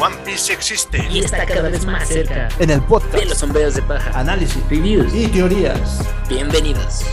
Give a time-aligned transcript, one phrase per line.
[0.00, 1.04] One Piece existe.
[1.10, 2.48] Y está cada vez más cerca.
[2.60, 3.14] En el podcast.
[3.14, 5.12] De los sombreros de paja, análisis, reviews.
[5.12, 6.06] Y teorías.
[6.28, 7.04] Bienvenidos.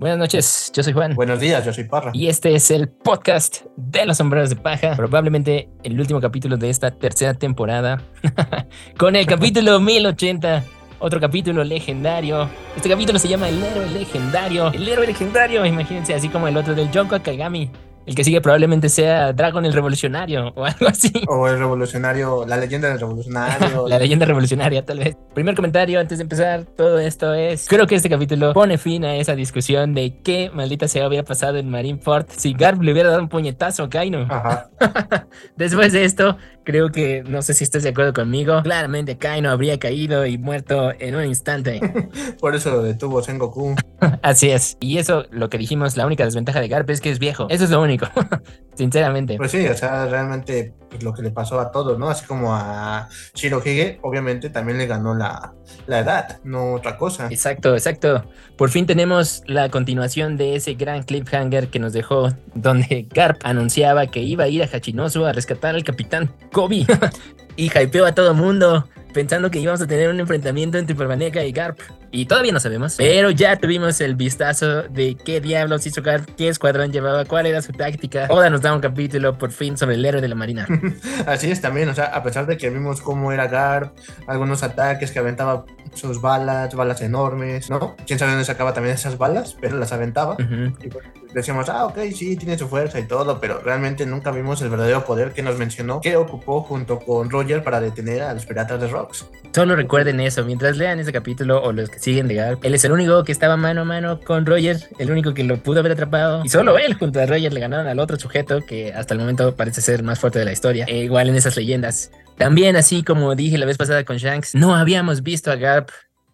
[0.00, 1.14] Buenas noches, yo soy Juan.
[1.14, 2.10] Buenos días, yo soy Parra.
[2.12, 6.70] Y este es el podcast de los sombreros de paja, probablemente el último capítulo de
[6.70, 8.02] esta tercera temporada,
[8.98, 10.64] con el capítulo 1080
[10.98, 12.48] otro capítulo legendario.
[12.76, 14.72] Este capítulo se llama El héroe legendario.
[14.72, 17.70] El héroe legendario, imagínense, así como el otro del Jonko Kagami.
[18.08, 21.12] El que sigue probablemente sea Dragon el Revolucionario o algo así.
[21.26, 23.86] O el Revolucionario, la leyenda del Revolucionario.
[23.88, 25.14] la leyenda revolucionaria, tal vez.
[25.34, 29.16] Primer comentario antes de empezar todo esto es: creo que este capítulo pone fin a
[29.16, 33.20] esa discusión de qué maldita sea había pasado en Marineford si Garb le hubiera dado
[33.20, 34.26] un puñetazo a Kaino.
[34.30, 34.70] Ajá.
[35.56, 38.62] Después de esto, creo que no sé si estás de acuerdo conmigo.
[38.62, 41.80] Claramente Kaino habría caído y muerto en un instante.
[42.40, 43.74] Por eso lo detuvo Sengoku.
[44.22, 44.78] Así es.
[44.80, 47.46] Y eso, lo que dijimos, la única desventaja de Garp es que es viejo.
[47.50, 47.97] Eso es lo único.
[47.98, 48.42] 个。
[48.78, 49.36] Sinceramente.
[49.36, 52.08] Pues sí, o sea, realmente pues, lo que le pasó a todos, ¿no?
[52.08, 55.52] Así como a Shirohige, obviamente también le ganó la,
[55.86, 57.26] la edad, no otra cosa.
[57.28, 58.24] Exacto, exacto.
[58.56, 64.06] Por fin tenemos la continuación de ese gran cliffhanger que nos dejó, donde Garp anunciaba
[64.06, 66.86] que iba a ir a Hachinosu a rescatar al capitán Kobe.
[67.56, 71.50] y hypeó a todo mundo pensando que íbamos a tener un enfrentamiento entre Permaneca y
[71.50, 71.80] Garp.
[72.10, 72.94] Y todavía no sabemos.
[72.96, 77.60] Pero ya tuvimos el vistazo de qué diablos hizo Garp, qué escuadrón llevaba, cuál era
[77.60, 78.28] su táctica.
[78.30, 80.66] Oda nos da un capítulo por fin sobre el héroe de la marina.
[81.26, 85.10] Así es también, o sea, a pesar de que vimos cómo era Garp, algunos ataques
[85.10, 87.96] que aventaba sus balas, balas enormes, ¿no?
[88.06, 90.36] Quién sabe dónde sacaba también esas balas, pero las aventaba.
[90.38, 94.60] Y pues, decíamos, ah, ok, sí, tiene su fuerza y todo, pero realmente nunca vimos
[94.62, 98.46] el verdadero poder que nos mencionó que ocupó junto con Roger para detener a los
[98.46, 99.26] piratas de Rocks.
[99.54, 102.84] Solo recuerden eso, mientras lean ese capítulo o los que siguen de Garp, él es
[102.84, 105.92] el único que estaba mano a mano con Roger, el único que lo pudo haber
[105.92, 109.20] atrapado, y solo él junto a Roger le ganaron al otro sujeto que hasta el
[109.20, 112.10] momento parece ser más fuerte de la historia, e igual en esas leyendas.
[112.36, 115.90] También, así como dije la vez pasada con Shanks, no habíamos visto a Garp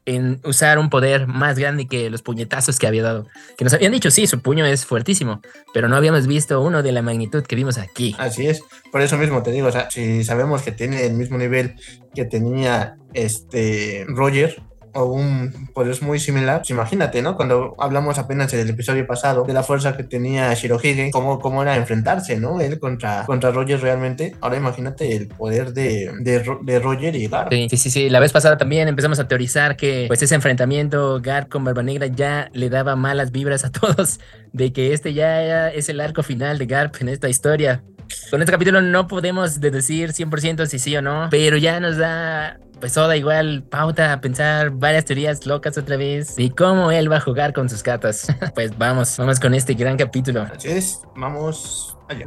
[0.06, 3.26] en usar un poder más grande que los puñetazos que había dado.
[3.56, 5.40] Que nos habían dicho, sí, su puño es fuertísimo,
[5.72, 8.14] pero no habíamos visto uno de la magnitud que vimos aquí.
[8.18, 8.62] Así es,
[8.92, 11.76] por eso mismo te digo, o sea, si sabemos que tiene el mismo nivel
[12.14, 14.62] que tenía este Roger,
[14.94, 17.36] o un poder muy similar, pues imagínate, ¿no?
[17.36, 21.62] Cuando hablamos apenas en el episodio pasado de la fuerza que tenía Shirohige, cómo, cómo
[21.62, 22.60] era enfrentarse, ¿no?
[22.60, 24.34] Él contra, contra Roger realmente.
[24.40, 27.48] Ahora imagínate el poder de, de, Roger y Gar.
[27.50, 31.48] Sí, sí, sí, La vez pasada también empezamos a teorizar que pues ese enfrentamiento Gar
[31.48, 34.20] con Barba Negra ya le daba malas vibras a todos,
[34.52, 37.82] de que este ya es el arco final de Garp en esta historia.
[38.30, 42.58] Con este capítulo no podemos deducir 100% si sí o no, pero ya nos da
[42.80, 47.16] pues toda igual pauta a pensar varias teorías locas otra vez y cómo él va
[47.16, 48.26] a jugar con sus gatas.
[48.54, 50.42] pues vamos, vamos con este gran capítulo.
[50.42, 52.26] Así es, vamos allá.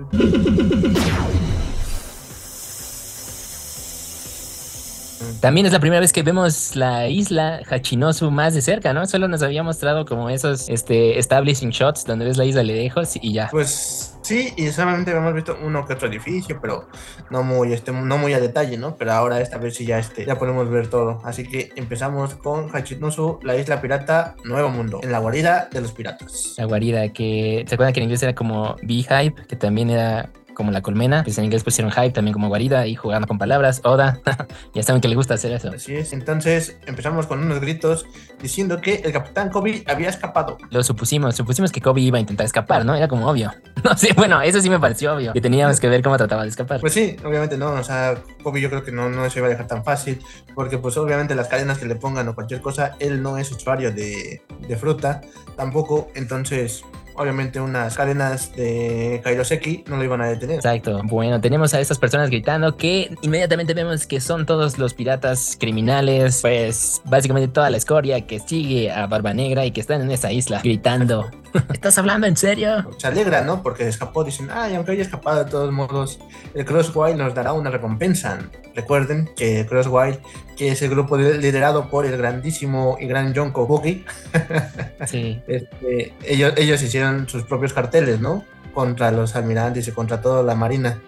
[5.41, 9.05] También es la primera vez que vemos la isla Hachinosu más de cerca, ¿no?
[9.05, 13.15] Solo nos había mostrado como esos este, establishing shots donde ves la isla de lejos
[13.21, 13.47] y ya.
[13.51, 16.87] Pues sí, y solamente hemos visto uno que otro edificio, pero
[17.29, 18.95] no muy, este, no muy a detalle, ¿no?
[18.97, 21.21] Pero ahora esta vez sí ya, este, ya podemos ver todo.
[21.23, 25.93] Así que empezamos con Hachinosu, la isla pirata Nuevo Mundo, en la guarida de los
[25.93, 26.55] piratas.
[26.57, 29.33] La guarida que, ¿se acuerdan que en inglés era como Beehive?
[29.47, 32.95] Que también era como la colmena, pues en inglés pusieron hype también como guarida y
[32.95, 34.19] jugando con palabras, Oda,
[34.73, 35.69] ya saben que le gusta hacer eso.
[35.69, 38.07] Así es, entonces empezamos con unos gritos
[38.41, 40.57] diciendo que el capitán Kobe había escapado.
[40.71, 42.95] Lo supusimos, supusimos que Kobe iba a intentar escapar, ¿no?
[42.95, 43.53] Era como obvio.
[43.83, 46.49] No sé, bueno, eso sí me pareció obvio, que teníamos que ver cómo trataba de
[46.49, 46.81] escapar.
[46.81, 49.51] Pues sí, obviamente no, o sea, Kobe yo creo que no, no se iba a
[49.51, 50.19] dejar tan fácil,
[50.55, 53.93] porque pues obviamente las cadenas que le pongan o cualquier cosa, él no es usuario
[53.93, 55.21] de, de fruta,
[55.55, 56.83] tampoco, entonces
[57.17, 60.57] obviamente unas cadenas de Kairoseki no lo iban a detener.
[60.57, 61.01] Exacto.
[61.03, 66.41] Bueno, tenemos a estas personas gritando que inmediatamente vemos que son todos los piratas criminales,
[66.41, 70.31] pues básicamente toda la escoria que sigue a Barba Negra y que están en esa
[70.31, 71.29] isla gritando.
[71.73, 72.89] ¿Estás hablando en serio?
[72.97, 73.63] Se alegra, ¿no?
[73.63, 76.19] Porque escapó, dicen, ay, aunque haya escapado de todos modos,
[76.53, 78.39] el Crosswild nos dará una recompensa.
[78.75, 80.19] Recuerden que Crosswild,
[80.57, 84.03] que es el grupo liderado por el grandísimo y gran John Kobuki,
[85.05, 85.41] sí.
[85.47, 88.43] Este, ellos, ellos hicieron sus propios carteles, ¿no?
[88.73, 90.99] Contra los almirantes y contra toda la marina.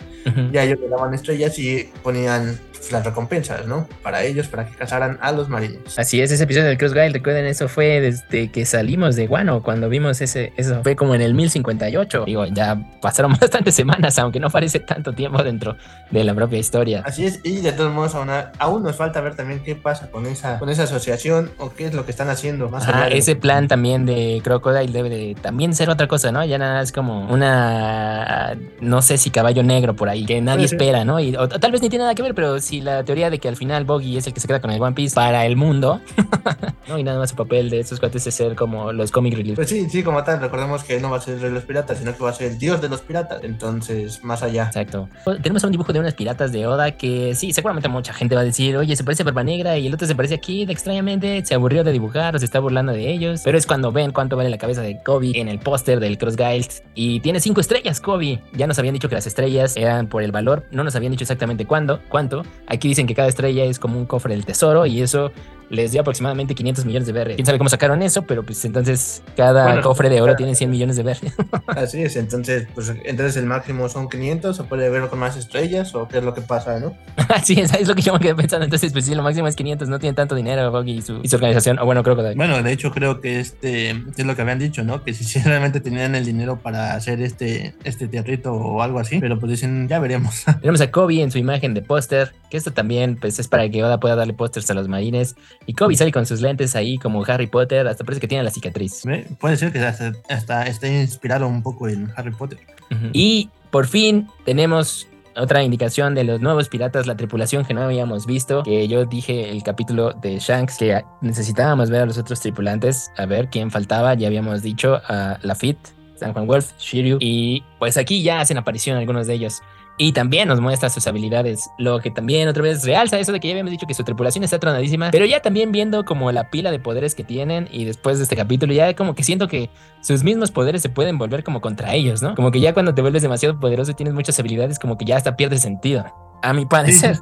[0.51, 2.59] y a ellos le daban estrellas y ponían
[2.91, 3.87] las recompensas, ¿no?
[4.03, 5.97] Para ellos, para que cazaran a los marinos.
[5.97, 9.61] Así es, ese episodio del Cross Guide, recuerden, eso fue desde que salimos de Guano,
[9.63, 12.25] cuando vimos ese, eso fue como en el 1058.
[12.25, 15.75] Digo, ya pasaron bastantes semanas, aunque no parece tanto tiempo dentro
[16.11, 17.03] de la propia historia.
[17.05, 20.25] Así es, y de todos modos aún, aún nos falta ver también qué pasa con
[20.25, 23.67] esa, con esa asociación o qué es lo que están haciendo más Ah, ese plan
[23.67, 26.43] también de Crocodile debe de también ser otra cosa, ¿no?
[26.43, 31.05] Ya nada es como una, no sé si caballo negro por ahí, que nadie espera,
[31.05, 31.19] ¿no?
[31.19, 33.47] Y, o, tal vez ni tiene nada que ver, pero si la teoría de que
[33.47, 35.99] al final Boggy es el que se queda con el One Piece para el mundo,
[36.87, 36.99] ¿no?
[36.99, 39.55] Y nada más su papel de estos cuates es ser como los comic relief.
[39.55, 41.63] Pues sí, sí, como tal, recordemos que no va a ser el rey de los
[41.63, 44.65] piratas, sino que va a ser el dios de los piratas, entonces, más allá.
[44.65, 45.09] Exacto.
[45.41, 48.45] Tenemos un dibujo de unas piratas de Oda que sí, seguramente mucha gente va a
[48.45, 51.55] decir, oye, se parece a Barba Negra y el otro se parece aquí, extrañamente se
[51.55, 54.49] aburrió de dibujar o se está burlando de ellos, pero es cuando ven cuánto vale
[54.49, 58.39] la cabeza de Kobe en el póster del Cross Guild y tiene cinco estrellas Kobe.
[58.53, 61.23] Ya nos habían dicho que las estrellas eran por el valor, no nos habían dicho
[61.23, 62.43] exactamente cuándo, cuánto.
[62.67, 65.31] Aquí dicen que cada estrella es como un cofre del tesoro y eso
[65.69, 67.35] les dio aproximadamente 500 millones de BR.
[67.35, 70.95] Quién sabe cómo sacaron eso, pero pues entonces cada cofre de oro tiene 100 millones
[70.95, 71.17] de BR.
[71.67, 75.93] Así es, entonces, pues entonces el máximo son 500 o puede verlo con más estrellas
[75.95, 76.97] o qué es lo que pasa, ¿no?
[77.29, 78.65] Así es, es lo que yo me quedé pensando.
[78.65, 81.27] Entonces, pues sí, lo máximo es 500, no tienen tanto dinero Boggy y su, y
[81.27, 82.33] su organización, o bueno, creo que...
[82.35, 85.03] Bueno, de hecho creo que este es lo que habían dicho, ¿no?
[85.03, 89.39] Que si realmente tenían el dinero para hacer este, este teatrito o algo así, pero
[89.39, 90.43] pues dicen, ya veremos.
[90.61, 93.83] Tenemos a Kobe en su imagen de póster, que esto también pues es para que
[93.83, 95.35] Oda pueda darle pósters a los marines.
[95.65, 98.51] Y Kobe sale con sus lentes ahí como Harry Potter, hasta parece que tiene la
[98.51, 99.03] cicatriz.
[99.39, 102.59] Puede ser que hasta, hasta esté inspirado un poco en Harry Potter.
[102.89, 103.09] Uh -huh.
[103.13, 108.25] Y por fin tenemos otra indicación de los nuevos piratas, la tripulación que no habíamos
[108.25, 113.11] visto, que yo dije el capítulo de Shanks que necesitábamos ver a los otros tripulantes,
[113.17, 117.97] a ver quién faltaba, ya habíamos dicho a Lafitte, San Juan Wolf, Shiryu, y pues
[117.97, 119.61] aquí ya hacen aparición algunos de ellos.
[120.01, 123.49] Y también nos muestra sus habilidades, lo que también otra vez realza eso de que
[123.49, 126.71] ya habíamos dicho que su tripulación está tronadísima, pero ya también viendo como la pila
[126.71, 129.69] de poderes que tienen y después de este capítulo ya como que siento que
[129.99, 132.33] sus mismos poderes se pueden volver como contra ellos, ¿no?
[132.33, 135.17] Como que ya cuando te vuelves demasiado poderoso y tienes muchas habilidades como que ya
[135.17, 136.05] hasta pierde sentido,
[136.41, 137.17] a mi parecer.
[137.17, 137.21] Sí,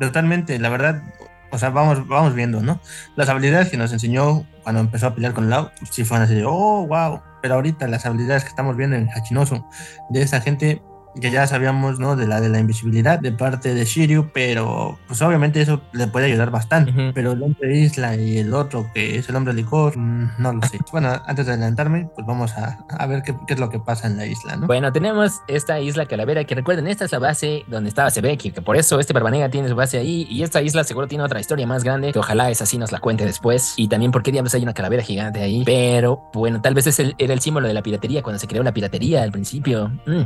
[0.00, 1.04] totalmente, la verdad,
[1.52, 2.80] o sea, vamos, vamos viendo, ¿no?
[3.14, 6.44] Las habilidades que nos enseñó cuando empezó a pelear con Lau, sí fueron así de,
[6.44, 9.64] oh, wow, pero ahorita las habilidades que estamos viendo en Hachinoso
[10.10, 10.82] de esa gente
[11.20, 12.16] que ya sabíamos, ¿no?
[12.16, 16.26] De la de la invisibilidad de parte de Shiryu, pero pues obviamente eso le puede
[16.26, 16.90] ayudar bastante.
[16.90, 17.12] Uh -huh.
[17.14, 20.62] Pero el hombre isla y el otro, que es el hombre licor, mmm, no lo
[20.62, 20.78] sé.
[20.92, 24.06] bueno, antes de adelantarme, pues vamos a, a ver qué, qué, es lo que pasa
[24.06, 24.66] en la isla, ¿no?
[24.66, 28.62] Bueno, tenemos esta isla Calavera, que recuerden, esta es la base donde estaba Sebeki, que
[28.62, 31.66] por eso este Barbanega tiene su base ahí, y esta isla seguro tiene otra historia
[31.66, 33.74] más grande, que ojalá esa sí nos la cuente después.
[33.76, 35.62] Y también por qué diablos hay una calavera gigante ahí.
[35.64, 38.72] Pero bueno, tal vez ese era el símbolo de la piratería, cuando se creó la
[38.72, 39.88] piratería al principio.
[40.06, 40.22] Mm.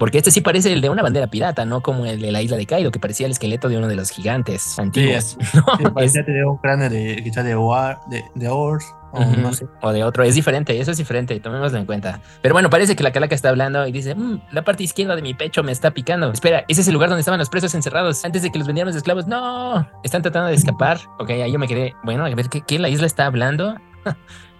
[0.00, 2.56] Porque este sí parece el de una bandera pirata, no como el de la isla
[2.56, 5.36] de Kaido, que parecía el esqueleto de uno de los gigantes antiguos.
[5.38, 5.76] Sí, ¿no?
[5.76, 8.82] sí parecía un cráneo de, quizá de, War, de, de Ors.
[9.12, 9.36] O, uh -huh.
[9.36, 9.66] no sé.
[9.82, 12.22] o de otro, es diferente, eso es diferente, tomémoslo en cuenta.
[12.40, 15.20] Pero bueno, parece que la calaca está hablando y dice: mmm, La parte izquierda de
[15.20, 16.32] mi pecho me está picando.
[16.32, 18.92] Espera, ese es el lugar donde estaban los presos encerrados antes de que los vendieran
[18.92, 19.26] de esclavos.
[19.26, 20.98] No, están tratando de escapar.
[21.18, 21.94] Ok, ahí yo me quedé.
[22.04, 23.74] Bueno, a ver, ¿qué, qué la isla está hablando?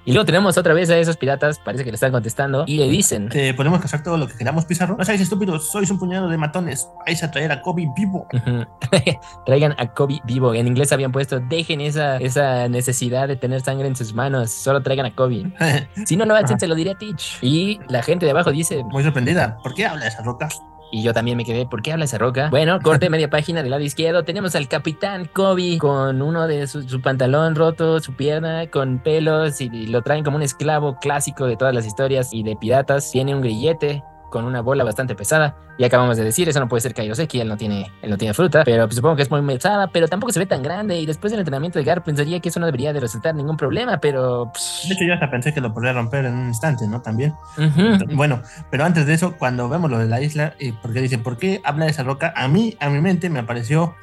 [0.05, 2.88] Y luego tenemos otra vez a esos piratas, parece que le están contestando, y le
[2.88, 4.97] dicen: Te podemos cazar todo lo que queramos, Pizarro.
[4.97, 6.88] No seáis estúpidos, sois un puñado de matones.
[7.06, 8.26] Vais a traer a Kobe vivo.
[8.32, 9.20] Uh -huh.
[9.44, 10.55] Traigan a Kobe vivo.
[10.55, 14.82] En inglés habían puesto: Dejen esa, esa necesidad de tener sangre en sus manos, solo
[14.82, 15.52] traigan a Kobe.
[16.06, 17.38] si no hacen, se lo diré a Teach.
[17.43, 20.49] Y la gente de abajo dice: Muy sorprendida, ¿por qué habla esa roca?
[20.93, 22.49] Y yo también me quedé, ¿por qué habla esa roca?
[22.51, 24.25] Bueno, corte media página del lado izquierdo.
[24.25, 29.61] Tenemos al capitán Kobe con uno de su, su pantalón roto, su pierna con pelos
[29.61, 33.11] y, y, lo traen como un esclavo clásico de todas las historias y de piratas.
[33.11, 35.57] Tiene un grillete con una bola bastante pesada.
[35.77, 38.35] Y acabamos de decir, eso no puede ser Kairoseki, él no tiene, él no tiene
[38.35, 40.99] fruta, pero pues, supongo que es muy pesada, pero tampoco se ve tan grande.
[40.99, 43.99] Y después del entrenamiento de Gar pensaría que eso no debería de resultar ningún problema,
[43.99, 44.51] pero.
[44.53, 44.89] Pff.
[44.89, 47.03] De hecho, yo hasta pensé que lo podría romper en un instante, ¿no?
[47.03, 47.35] También.
[47.59, 48.17] Uh -huh.
[48.17, 51.37] Bueno, pero antes de eso, cuando vemos lo de la isla, y porque dicen, ¿por
[51.37, 52.33] qué habla de esa roca?
[52.37, 53.95] A mí, a mi mente, me apareció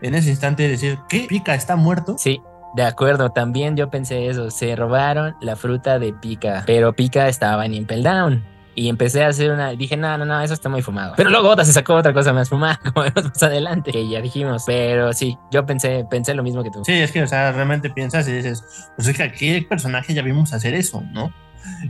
[0.00, 1.26] en ese instante decir, ¿qué?
[1.28, 2.16] ¿Pika está muerto?
[2.18, 2.40] Sí.
[2.74, 4.50] De acuerdo, también yo pensé eso.
[4.50, 9.28] Se robaron la fruta de Pika, pero Pika estaba en Impel Down y empecé a
[9.28, 9.70] hacer una.
[9.70, 11.14] Dije, no, no, no, eso está muy fumado.
[11.16, 14.20] Pero luego otra se sacó otra cosa más fumada, como vemos más adelante, que ya
[14.20, 14.62] dijimos.
[14.66, 16.84] Pero sí, yo pensé, pensé lo mismo que tú.
[16.84, 18.62] Sí, es que, o sea, realmente piensas y dices,
[18.94, 21.32] pues es que aquí personaje ya vimos hacer eso, ¿no?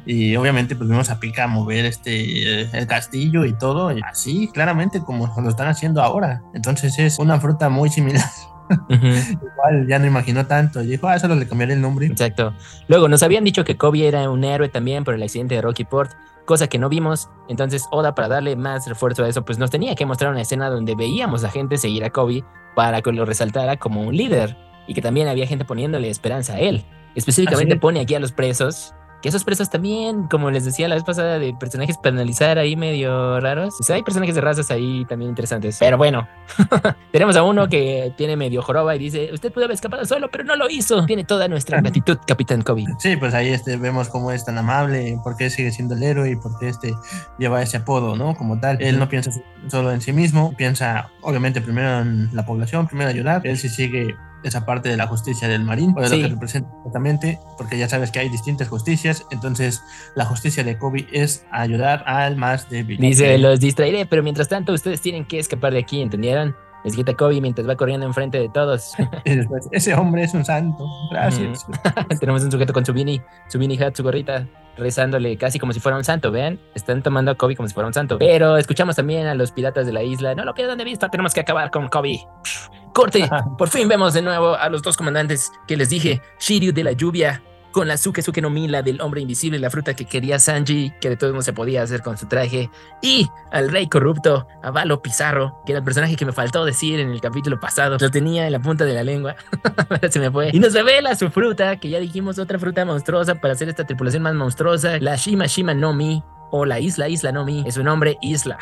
[0.07, 5.00] Y obviamente, pues vimos a Pika mover este el castillo y todo, y así, claramente,
[5.00, 6.42] como lo están haciendo ahora.
[6.54, 8.25] Entonces es una fruta muy similar.
[8.88, 10.82] Igual ya no imaginó tanto.
[10.82, 12.06] Y dijo, ah, solo le cambiaré el nombre.
[12.06, 12.54] Exacto.
[12.88, 15.84] Luego nos habían dicho que Kobe era un héroe también por el accidente de Rocky
[15.84, 16.12] Port,
[16.44, 17.28] cosa que no vimos.
[17.48, 20.70] Entonces, Oda, para darle más refuerzo a eso, pues nos tenía que mostrar una escena
[20.70, 22.44] donde veíamos a gente seguir a Kobe
[22.75, 24.56] para que lo resaltara como un líder
[24.87, 26.84] y que también había gente poniéndole esperanza a él.
[27.14, 31.04] Específicamente pone aquí a los presos que esos presos también, como les decía la vez
[31.04, 33.75] pasada, de personajes para analizar ahí medio raros.
[33.80, 35.76] O sea, hay personajes de razas ahí también interesantes.
[35.80, 36.28] Pero bueno,
[37.12, 40.44] tenemos a uno que tiene medio joroba y dice, usted pudo haber escapado solo, pero
[40.44, 41.04] no lo hizo.
[41.06, 42.84] Tiene toda nuestra gratitud, Capitán Kobe.
[42.98, 46.30] Sí, pues ahí este, vemos cómo es tan amable, por qué sigue siendo el héroe
[46.30, 46.94] y por qué este
[47.38, 48.34] lleva ese apodo, ¿no?
[48.34, 48.80] Como tal.
[48.80, 49.30] Él no piensa
[49.68, 53.44] solo en sí mismo, piensa obviamente primero en la población, primero ayudar.
[53.44, 54.14] Él sí sigue
[54.45, 58.11] esa parte de la justicia del marín, por lo que representa exactamente, porque ya sabes
[58.11, 59.83] que hay distintas justicias, entonces
[60.14, 62.99] la justicia de Kobe es ayudar al más débil.
[62.99, 66.54] Dice, los distraeré, pero mientras tanto ustedes tienen que escapar de aquí, ¿entendieron?
[66.85, 68.92] Les quita Kobe mientras va corriendo enfrente de todos.
[69.73, 71.66] ese hombre es un santo, gracias.
[72.21, 75.80] Tenemos un sujeto con su beanie, su beanie hat, su gorrita, rezándole casi como si
[75.80, 76.59] fuera un santo, ¿vean?
[76.75, 78.18] Están tomando a Kobe como si fuera un santo.
[78.18, 81.35] Pero escuchamos también a los piratas de la isla, no lo pierdan de vista, tenemos
[81.35, 82.21] que acabar con Kobe.
[82.98, 86.82] Corte, por fin vemos de nuevo a los dos comandantes que les dije, Shiryu de
[86.82, 87.40] la lluvia
[87.70, 90.92] con la Suke Suke no Mi, la del hombre invisible, la fruta que quería Sanji,
[91.00, 94.72] que de todos modos se podía hacer con su traje, y al rey corrupto, a
[94.72, 98.10] Valo Pizarro, que era el personaje que me faltó decir en el capítulo pasado, lo
[98.10, 99.36] tenía en la punta de la lengua,
[100.10, 103.52] se me fue, y nos revela su fruta, que ya dijimos otra fruta monstruosa para
[103.52, 107.44] hacer esta tripulación más monstruosa, la Shima Shima no Mi, o la Isla Isla no
[107.44, 108.58] Mi, es su nombre Isla.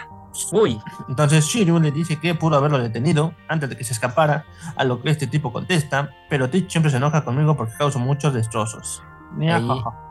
[0.52, 0.80] Uy.
[1.08, 4.44] Entonces Shiryu le dice que pudo haberlo detenido antes de que se escapara,
[4.76, 8.34] a lo que este tipo contesta, pero Teach siempre se enoja conmigo porque causo muchos
[8.34, 9.02] destrozos.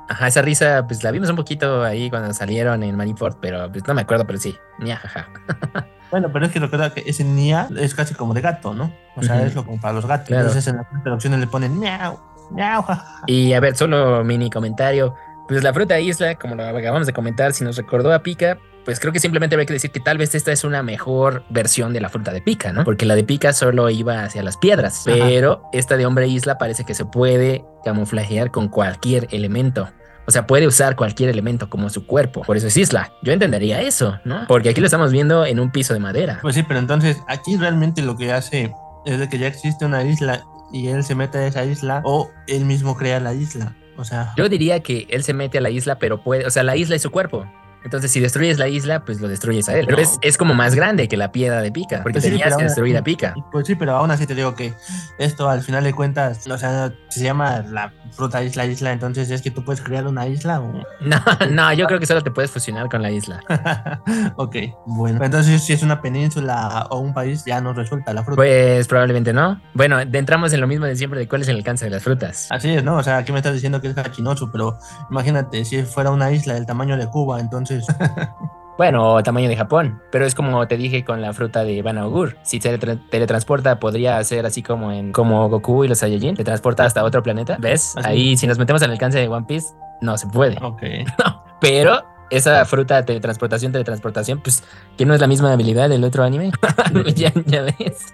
[0.07, 3.85] ajá, esa risa, pues la vimos un poquito ahí cuando salieron en Maniport, pero pues
[3.87, 4.55] no me acuerdo, pero sí.
[6.11, 8.93] Bueno, pero es que recuerda que ese nia es casi como de gato, ¿no?
[9.15, 10.29] O sea, es lo como para los gatos.
[10.29, 12.19] Entonces en la traducción le ponen miau,
[12.51, 12.85] miau,
[13.25, 15.15] Y a ver, solo mini comentario.
[15.47, 18.99] Pues la fruta isla, como lo acabamos de comentar, si nos recordó a Pika, pues
[18.99, 21.99] creo que simplemente hay que decir que tal vez esta es una mejor versión de
[21.99, 22.83] la fruta de pica, ¿no?
[22.83, 26.85] Porque la de pica solo iba hacia las piedras, pero esta de hombre isla parece
[26.85, 29.89] que se puede camuflajear con cualquier elemento.
[30.27, 32.41] O sea, puede usar cualquier elemento como su cuerpo.
[32.41, 33.11] Por eso es isla.
[33.21, 34.45] Yo entendería eso, ¿no?
[34.47, 36.39] Porque aquí lo estamos viendo en un piso de madera.
[36.41, 38.73] Pues sí, pero entonces aquí realmente lo que hace
[39.05, 42.31] es de que ya existe una isla y él se mete a esa isla o
[42.47, 43.75] él mismo crea la isla.
[43.97, 46.63] O sea, yo diría que él se mete a la isla, pero puede, o sea,
[46.63, 47.45] la isla es su cuerpo.
[47.85, 49.85] Entonces, si destruyes la isla, pues lo destruyes a él.
[49.87, 52.97] Pero es, como más grande que la piedra de pica, porque pues tenías que destruir
[52.97, 53.35] a pica.
[53.51, 54.73] Pues sí, pero aún así te digo que
[55.19, 59.41] esto al final de cuentas, o sea, se llama la fruta isla isla, entonces es
[59.41, 60.83] que tú puedes crear una isla o...
[61.01, 63.39] No, no, yo creo que solo te puedes fusionar con la isla.
[64.35, 64.55] ok,
[64.87, 65.23] bueno.
[65.23, 68.37] Entonces, si es una península o un país, ya no resulta la fruta.
[68.37, 69.61] Pues probablemente no.
[69.75, 72.47] Bueno, entramos en lo mismo de siempre de cuál es el alcance de las frutas.
[72.49, 72.95] Así es, ¿no?
[72.95, 74.79] O sea, aquí me estás diciendo que es hachinoso, pero
[75.11, 77.74] imagínate, si fuera una isla del tamaño de Cuba, entonces
[78.77, 82.37] Bueno, tamaño de Japón, pero es como te dije con la fruta de Banaugur.
[82.43, 86.83] Si se teletransporta, podría ser así como en como Goku y los Saiyajin, te transporta
[86.83, 87.55] hasta otro planeta.
[87.57, 87.95] ¿Ves?
[88.03, 89.67] Ahí, si nos metemos al alcance de One Piece,
[90.01, 90.57] no se puede.
[90.61, 90.83] Ok.
[91.61, 94.61] pero esa fruta de teletransportación, teletransportación, pues
[94.97, 96.51] que no es la misma habilidad del otro anime.
[97.15, 98.13] ya, ves.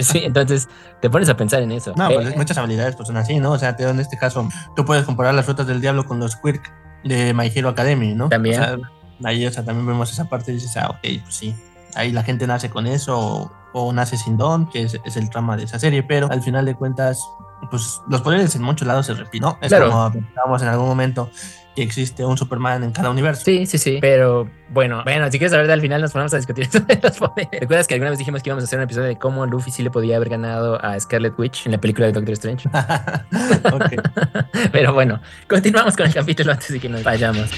[0.00, 0.68] sí, entonces
[1.00, 1.94] te pones a pensar en eso.
[1.96, 3.52] No, pues eh, muchas habilidades pues son así, ¿no?
[3.52, 6.70] O sea, en este caso, tú puedes comparar las frutas del diablo con los Quirk
[7.06, 8.28] de My Hero Academy, ¿no?
[8.28, 8.60] También.
[9.24, 11.54] ahí, o sea, también vemos esa parte y dices, ah, ok, pues sí.
[11.94, 15.64] Ahí la gente nace con eso o, nace sin don, que es, el trama de
[15.64, 17.20] esa serie, pero al final de cuentas,
[17.70, 19.58] pues los poderes en muchos lados se repiten, ¿no?
[19.60, 21.30] Es como pensábamos en algún momento
[21.76, 23.42] que existe un Superman en cada universo.
[23.44, 23.98] Sí, sí, sí.
[24.00, 27.60] Pero bueno, bueno, si quieres saber al final nos ponemos a discutir sobre los poderes.
[27.60, 29.82] ¿Recuerdas que alguna vez dijimos que íbamos a hacer un episodio de cómo Luffy sí
[29.82, 32.68] le podía haber ganado a Scarlet Witch en la película de Doctor Strange?
[34.72, 37.50] Pero bueno, continuamos con el capítulo antes de que nos vayamos.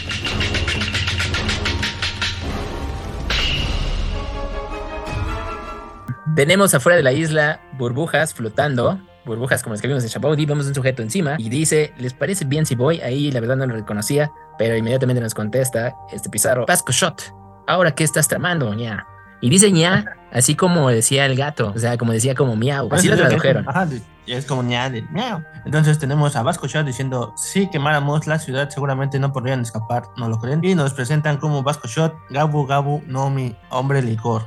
[6.35, 11.03] Tenemos afuera de la isla burbujas flotando burbujas como vimos en Chapaudi, vemos un sujeto
[11.03, 13.01] encima y dice, ¿les parece bien si voy?
[13.01, 17.33] Ahí la verdad no lo reconocía, pero inmediatamente nos contesta este Pizarro, Pasco Shot,
[17.67, 19.07] ¿ahora qué estás tramando, ña?
[19.41, 23.07] Y dice ña, así como decía el gato, o sea, como decía como miau, así
[23.07, 23.69] lo tradujeron.
[23.69, 23.87] Ajá,
[24.27, 25.43] es como ña de miau.
[25.65, 30.29] Entonces tenemos a Vasco Shot diciendo, si quemáramos la ciudad seguramente no podrían escapar, ¿no
[30.29, 30.65] lo creen?
[30.65, 34.47] Y nos presentan como Vasco Shot, Gabu Gabu, Nomi, hombre licor.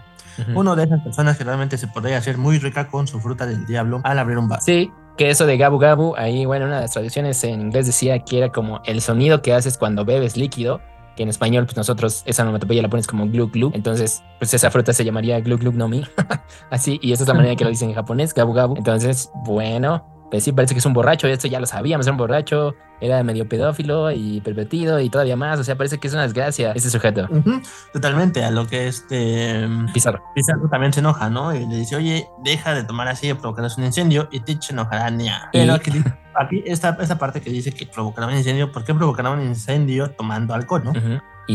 [0.56, 3.66] Uno de esas personas que realmente se podría hacer muy rica con su fruta del
[3.66, 4.62] diablo al abrir un bar.
[4.62, 8.20] Sí, que eso de gabu gabu, ahí, bueno, una de las traducciones en inglés decía
[8.20, 10.82] que era como el sonido que haces cuando bebes líquido,
[11.16, 13.72] que en español, pues nosotros esa onomatopeya la pones como glu glu.
[13.74, 16.04] Entonces, pues esa fruta se llamaría glu glu no mi.
[16.70, 18.76] Así, y esa es la manera que lo dicen en japonés, gabu gabu.
[18.78, 22.18] Entonces, bueno, pues sí, parece que es un borracho, esto ya lo sabíamos, era un
[22.18, 26.24] borracho, era medio pedófilo y pervertido y todavía más, o sea, parece que es una
[26.24, 27.28] desgracia ese sujeto.
[27.92, 30.24] Totalmente, a lo que este Pizarro.
[30.34, 31.54] Pizarro también se enoja, ¿no?
[31.54, 35.50] Y le dice, oye, deja de tomar así, provocarás un incendio y te enojará, niña.
[35.52, 35.92] Pero aquí,
[36.36, 40.12] aquí esta, esta parte que dice que provocará un incendio, ¿por qué provocará un incendio
[40.12, 40.94] tomando alcohol, no?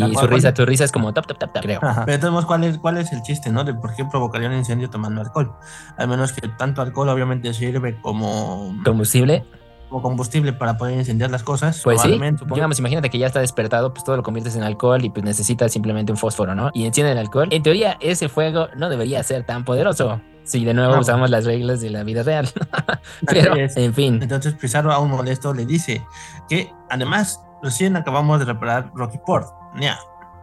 [0.04, 1.80] Y su risa, tu risa es como top, top, top, top, creo.
[1.82, 2.04] Ajá.
[2.04, 3.64] Pero entonces, ¿cuál es, ¿cuál es el chiste, no?
[3.64, 5.52] De por qué provocaría un incendio tomando alcohol.
[5.96, 8.76] Al menos que tanto alcohol obviamente sirve como...
[8.84, 9.44] Combustible.
[9.88, 11.80] Como combustible para poder incendiar las cosas.
[11.84, 12.18] Pues sí,
[12.52, 15.72] digamos, imagínate que ya está despertado, pues todo lo conviertes en alcohol y pues necesitas
[15.72, 16.70] simplemente un fósforo, ¿no?
[16.74, 17.48] Y enciende el alcohol.
[17.52, 20.20] En teoría, ese fuego no debería ser tan poderoso.
[20.42, 21.00] Si de nuevo No.
[21.00, 22.48] usamos las reglas de la vida real.
[23.26, 24.20] Pero, en fin.
[24.22, 26.04] Entonces Pizarro aún molesto le dice
[26.48, 29.48] que además recién acabamos de reparar Rocky Port.
[29.80, 29.98] Ya,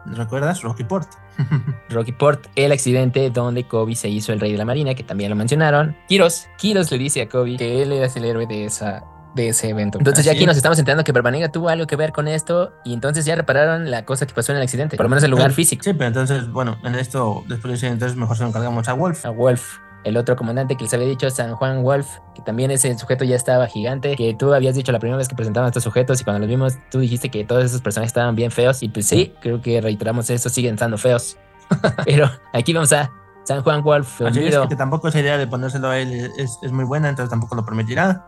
[0.06, 1.10] ¿recuerdas Rocky Port?
[1.90, 5.30] Rocky Port, el accidente donde Kobe se hizo el rey de la marina, que también
[5.30, 5.96] lo mencionaron.
[6.08, 9.04] Kiros, Kiros le dice a Kobe que él es el héroe de esa
[9.34, 9.98] de ese evento.
[9.98, 10.48] Entonces ya aquí es.
[10.48, 13.90] nos estamos enterando que Barbanega tuvo algo que ver con esto y entonces ya repararon
[13.90, 15.84] la cosa que pasó en el accidente, por lo menos el lugar físico.
[15.84, 19.26] Sí, pero entonces, bueno, en esto después dice, entonces mejor se lo encargamos a Wolf.
[19.26, 22.98] A Wolf, el otro comandante que les había dicho, San Juan Wolf, que también ese
[22.98, 25.84] sujeto ya estaba gigante, que tú habías dicho la primera vez que presentaban a estos
[25.84, 28.90] sujetos y cuando los vimos tú dijiste que todos esos personajes estaban bien feos y
[28.90, 31.38] pues sí, creo que reiteramos eso, siguen estando feos.
[32.06, 33.12] Pero aquí vamos a
[33.44, 36.72] San Juan Wolf, Así es que tampoco esa idea de ponérselo a él es, es
[36.72, 38.28] muy buena, entonces tampoco lo permitirá.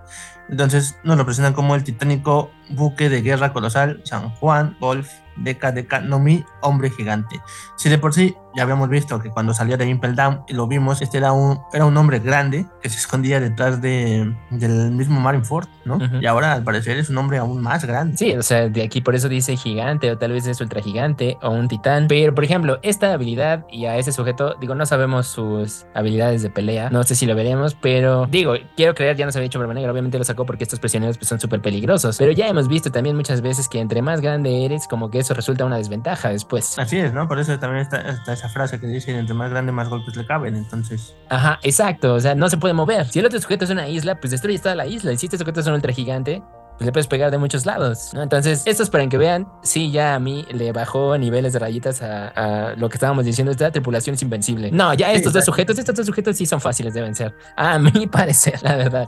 [0.50, 5.72] Entonces nos lo presentan como el titánico buque de guerra colosal San Juan Wolf Deca
[5.72, 7.42] Deca no mi hombre gigante.
[7.76, 10.66] Si de por sí ya habíamos visto que cuando salió de Impel Down y lo
[10.68, 15.20] vimos, este era un, era un hombre grande que se escondía detrás de, del mismo
[15.20, 15.98] Marineford, ¿no?
[15.98, 16.22] Ujú.
[16.22, 18.16] Y ahora al parecer es un hombre aún más grande.
[18.16, 21.38] Sí, o sea, de aquí por eso dice gigante o tal vez es ultra gigante
[21.42, 22.08] o un titán.
[22.08, 26.50] Pero, por ejemplo, esta habilidad y a ese sujeto, digo, no sabemos sus habilidades de
[26.50, 26.90] pelea.
[26.90, 29.92] No sé si lo veremos, pero digo, quiero creer, ya nos había dicho Barba Negra,
[29.92, 32.18] obviamente lo sacó porque estos prisioneros pues, son súper peligrosos.
[32.18, 35.34] Pero ya hemos visto también muchas veces que entre más grande eres, como que eso
[35.34, 36.80] resulta una desventaja después.
[36.80, 37.28] Así es, ¿no?
[37.28, 40.26] Por eso también está, está esa frase que dice, entre más grande, más golpes le
[40.26, 40.56] caben.
[40.56, 43.08] Entonces, Ajá, exacto, o sea, no se puede mover.
[43.08, 45.12] Si el otro sujeto es una isla, pues destruyes toda la isla.
[45.12, 46.42] Y si este sujeto es un ultra gigante,
[46.80, 48.22] le puedes pegar de muchos lados, ¿no?
[48.22, 52.02] Entonces, esto es para que vean, sí, ya a mí le bajó niveles de rayitas
[52.02, 54.72] a, a lo que estábamos diciendo, esta tripulación es invencible.
[54.72, 58.08] No, ya estos dos sujetos, estos dos sujetos sí son fáciles de vencer, a mi
[58.12, 59.08] parecer, la verdad.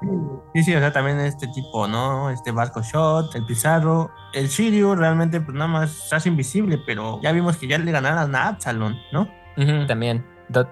[0.53, 2.29] Sí, sí, o sea, también este tipo, ¿no?
[2.29, 7.19] Este Barco Shot, el Pizarro, el Shiryu realmente pues nada más se hace invisible, pero
[7.21, 9.27] ya vimos que ya le ganaron a Absalon, ¿no?
[9.87, 10.23] También.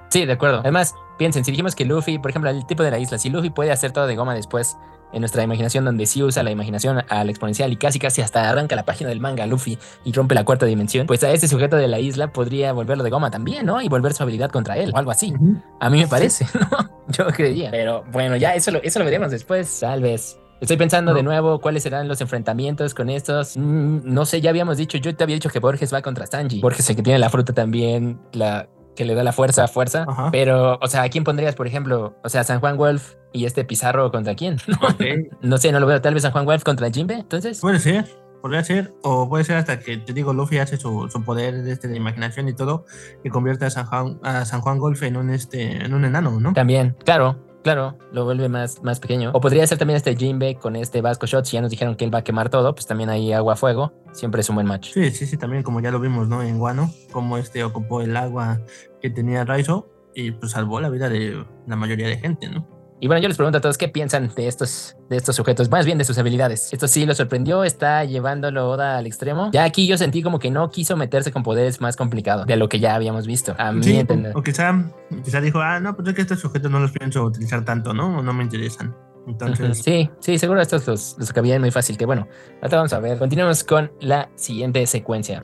[0.09, 0.59] Sí, de acuerdo.
[0.59, 3.49] Además, piensen, si dijimos que Luffy, por ejemplo, el tipo de la isla, si Luffy
[3.49, 4.77] puede hacer todo de goma después
[5.15, 8.75] en nuestra imaginación, donde sí usa la imaginación al exponencial y casi casi hasta arranca
[8.75, 11.87] la página del manga Luffy y rompe la cuarta dimensión, pues a ese sujeto de
[11.87, 13.81] la isla podría volverlo de goma también, ¿no?
[13.81, 15.33] Y volver su habilidad contra él o algo así.
[15.79, 16.89] A mí me parece, ¿no?
[17.07, 17.71] Yo creía.
[17.71, 20.37] Pero bueno, ya eso lo, eso lo veremos después, tal vez.
[20.59, 23.55] Estoy pensando de nuevo cuáles serán los enfrentamientos con estos.
[23.57, 26.59] Mm, no sé, ya habíamos dicho, yo te había dicho que Borges va contra Sanji.
[26.61, 30.05] Borges el que tiene la fruta también, la que le da la fuerza a fuerza.
[30.07, 30.29] Ajá.
[30.31, 32.15] Pero, o sea, ¿a quién pondrías, por ejemplo?
[32.23, 34.57] O sea, San Juan Wolf y este Pizarro contra quién?
[35.41, 36.01] No sé, no lo veo.
[36.01, 37.59] Tal vez San Juan Wolf contra Jimbe, entonces.
[37.59, 38.05] Puede ser,
[38.41, 41.87] podría ser, o puede ser hasta que, te digo, Luffy hace su, su poder este,
[41.87, 42.85] de imaginación y todo,
[43.23, 46.39] y convierte a San Juan, a San Juan Golf en un, este, en un enano,
[46.39, 46.53] ¿no?
[46.53, 47.37] También, claro.
[47.65, 49.31] Claro, lo vuelve más, más pequeño.
[49.33, 51.45] O podría ser también este Jimbe con este Vasco Shot.
[51.45, 53.91] Si ya nos dijeron que él va a quemar todo, pues también ahí agua fuego.
[54.11, 54.93] Siempre es un buen match.
[54.93, 56.43] Sí, sí, sí, también como ya lo vimos, ¿no?
[56.43, 58.61] En Guano, como este ocupó el agua
[59.01, 62.74] que tenía Raizo y pues salvó la vida de la mayoría de gente, ¿no?
[63.05, 65.85] Y bueno, yo les pregunto a todos qué piensan de estos, de estos sujetos, más
[65.85, 66.73] bien de sus habilidades.
[66.73, 69.51] Esto sí lo sorprendió, está llevándolo Oda al extremo.
[69.51, 72.67] Ya aquí yo sentí como que no quiso meterse con poderes más complicados de lo
[72.67, 73.53] que ya habíamos visto.
[73.59, 74.35] A mi Sí, entender.
[74.35, 74.91] o quizá,
[75.23, 78.23] quizá dijo, ah, no, pues es que estos sujetos no los pienso utilizar tanto, ¿no?
[78.23, 78.95] No me interesan.
[79.27, 81.97] Entonces, Sí, sí, seguro estos los, los cabían muy fácil.
[81.99, 82.27] Que bueno,
[82.63, 83.19] ahora vamos a ver.
[83.19, 85.43] Continuamos con la siguiente secuencia.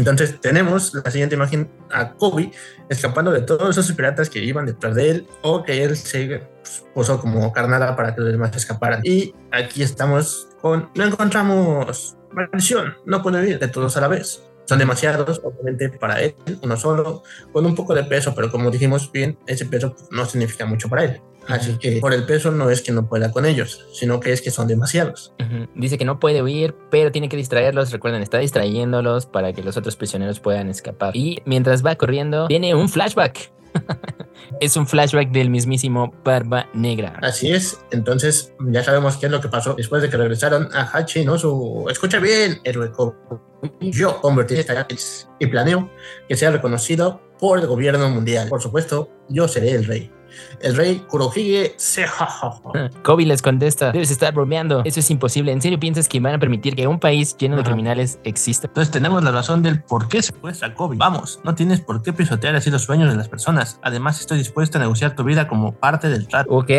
[0.00, 2.50] Entonces tenemos la siguiente imagen a Kobe
[2.88, 6.84] escapando de todos esos piratas que iban detrás de él o que él se pues,
[6.94, 9.00] puso como carnada para que los demás escaparan.
[9.04, 14.42] Y aquí estamos con, lo encontramos, maldición, no puede ir de todos a la vez.
[14.66, 19.10] Son demasiados, obviamente, para él, uno solo, con un poco de peso, pero como dijimos
[19.10, 21.20] bien, ese peso no significa mucho para él.
[21.48, 24.42] Así que por el peso no es que no pueda con ellos, sino que es
[24.42, 25.32] que son demasiados.
[25.74, 27.90] Dice que no puede huir, pero tiene que distraerlos.
[27.90, 31.16] Recuerden, está distrayéndolos para que los otros prisioneros puedan escapar.
[31.16, 33.52] Y mientras va corriendo, tiene un flashback.
[34.60, 37.18] es un flashback del mismísimo Barba Negra.
[37.22, 40.82] Así es, entonces ya sabemos qué es lo que pasó después de que regresaron a
[40.82, 41.38] Hachi, ¿no?
[41.38, 42.90] Su, escucha bien, héroe
[43.80, 44.86] yo convertiré esta
[45.38, 45.90] y planeo
[46.28, 48.48] que sea reconocido por el gobierno mundial.
[48.48, 50.10] Por supuesto, yo seré el rey.
[50.60, 52.06] El rey Kurohige se
[53.02, 55.52] Kobe les contesta, debes estar bromeando, eso es imposible.
[55.52, 58.66] ¿En serio piensas que van a permitir que un país lleno de criminales exista?
[58.66, 60.96] Entonces tenemos la razón del por qué secuestra Kobe.
[60.96, 63.78] Vamos, no tienes por qué pisotear así los sueños de las personas.
[63.82, 66.50] Además, estoy dispuesto a negociar tu vida como parte del trato.
[66.50, 66.70] Ok,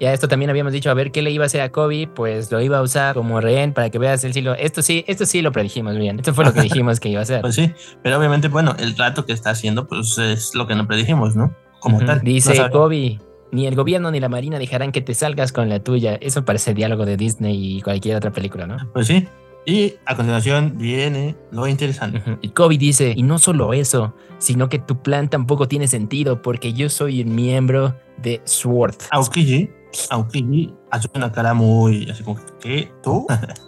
[0.00, 2.50] ya esto también habíamos dicho, a ver qué le iba a hacer a Kobe, pues
[2.50, 4.54] lo iba a usar como rehén para que veas el silo.
[4.54, 6.18] Esto sí, esto sí lo predijimos bien.
[6.18, 7.40] Esto fue lo que dijimos que iba a hacer.
[7.40, 10.86] Pues sí, pero obviamente, bueno, el trato que está haciendo, pues es lo que no
[10.86, 11.54] predijimos, ¿no?
[11.80, 12.20] Como tal.
[12.20, 13.18] Dice Kobe,
[13.52, 16.16] ni el gobierno ni la marina dejarán que te salgas con la tuya.
[16.20, 18.76] Eso parece diálogo de Disney y cualquier otra película, ¿no?
[18.92, 19.26] Pues sí.
[19.66, 22.22] Y a continuación viene lo interesante.
[22.40, 26.72] Y Kobe dice, y no solo eso, sino que tu plan tampoco tiene sentido porque
[26.72, 28.96] yo soy un miembro de SWORD.
[29.10, 29.68] Aokiji,
[30.08, 33.26] Aokiji hace una cara muy así como que tú.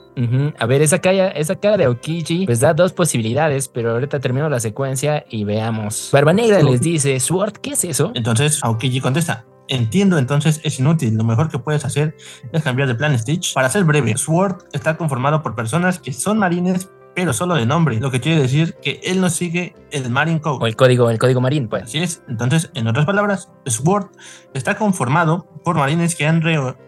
[0.59, 4.48] A ver, esa cara, esa cara de Aokiji pues da dos posibilidades, pero ahorita termino
[4.48, 6.11] la secuencia y veamos.
[6.12, 8.12] Barba Negra les dice, Sword, ¿qué es eso?
[8.14, 11.14] Entonces Aokiji contesta, Entiendo, entonces es inútil.
[11.14, 12.16] Lo mejor que puedes hacer
[12.52, 13.54] es cambiar de plan Stitch.
[13.54, 17.99] Para ser breve, Sword está conformado por personas que son marines pero solo de nombre,
[18.01, 20.59] lo que quiere decir que él no sigue el Marine Code.
[20.61, 21.85] O el código, el código marín, pues.
[21.85, 22.23] Así es.
[22.29, 24.07] Entonces, en otras palabras, SWORD
[24.55, 26.42] está conformado por marines que han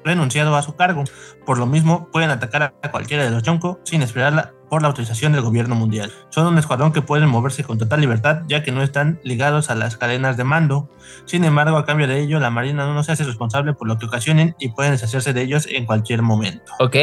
[0.04, 1.04] renunciado a su cargo.
[1.44, 5.32] Por lo mismo, pueden atacar a cualquiera de los Yonko sin esperarla por la autorización
[5.32, 6.10] del gobierno mundial.
[6.30, 9.74] Son un escuadrón que pueden moverse con total libertad ya que no están ligados a
[9.74, 10.88] las cadenas de mando.
[11.26, 14.06] Sin embargo, a cambio de ello, la Marina no se hace responsable por lo que
[14.06, 16.72] ocasionen y pueden deshacerse de ellos en cualquier momento.
[16.78, 16.96] Ok,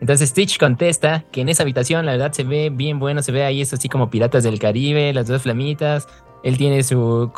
[0.00, 3.44] entonces Stitch contesta que en esa habitación la verdad se ve bien bueno, se ve
[3.44, 6.06] ahí eso así como Piratas del Caribe, las dos flamitas.
[6.44, 7.32] Él tiene su,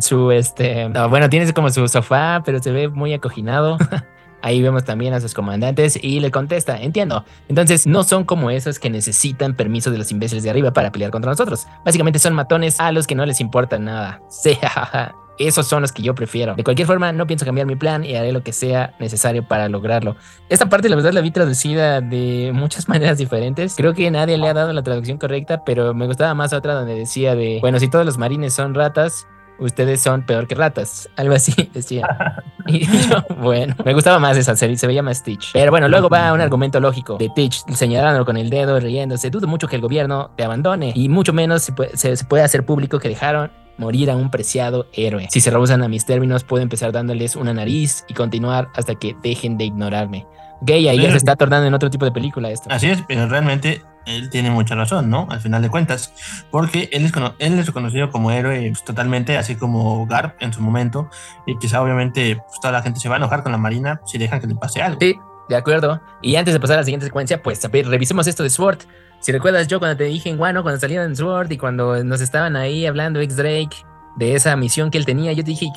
[0.00, 3.76] su, este, bueno, tiene como su sofá, pero se ve muy acoginado.
[4.42, 7.24] Ahí vemos también a sus comandantes y le contesta, entiendo.
[7.48, 11.10] Entonces no son como esos que necesitan permiso de los imbéciles de arriba para pelear
[11.10, 11.66] contra nosotros.
[11.84, 14.20] Básicamente son matones a los que no les importa nada.
[15.38, 16.56] Esos son los que yo prefiero.
[16.56, 19.68] De cualquier forma, no pienso cambiar mi plan y haré lo que sea necesario para
[19.68, 20.16] lograrlo.
[20.48, 23.76] Esta parte, la verdad, la vi traducida de muchas maneras diferentes.
[23.76, 26.94] Creo que nadie le ha dado la traducción correcta, pero me gustaba más otra donde
[26.94, 31.08] decía de, bueno, si todos los marines son ratas, ustedes son peor que ratas.
[31.16, 32.42] Algo así decía.
[32.66, 35.52] Y yo, bueno, me gustaba más esa serie, se veía más Stitch.
[35.52, 39.30] Pero bueno, luego va un argumento lógico de Stitch señalándolo con el dedo, riéndose.
[39.30, 42.64] Dudo mucho que el gobierno te abandone y mucho menos se puede, se puede hacer
[42.64, 45.28] público que dejaron morir a un preciado héroe.
[45.30, 49.16] Si se rehusan a mis términos, puedo empezar dándoles una nariz y continuar hasta que
[49.22, 50.26] dejen de ignorarme.
[50.60, 52.68] Gay, ahí ya se está tornando en otro tipo de película esto.
[52.70, 55.26] Así es, pero realmente él tiene mucha razón, ¿no?
[55.30, 56.12] Al final de cuentas,
[56.50, 60.60] porque él es, él es reconocido como héroe pues, totalmente, así como Garp en su
[60.60, 61.08] momento,
[61.46, 64.18] y quizá obviamente pues, toda la gente se va a enojar con la Marina si
[64.18, 64.98] dejan que le pase algo.
[65.00, 65.16] Sí,
[65.48, 66.00] de acuerdo.
[66.22, 68.78] Y antes de pasar a la siguiente secuencia, pues revisemos esto de Sword.
[69.20, 72.56] Si recuerdas yo cuando te dije en cuando salieron en Sword y cuando nos estaban
[72.56, 73.84] ahí hablando X Drake
[74.18, 75.70] de esa misión que él tenía, yo dije,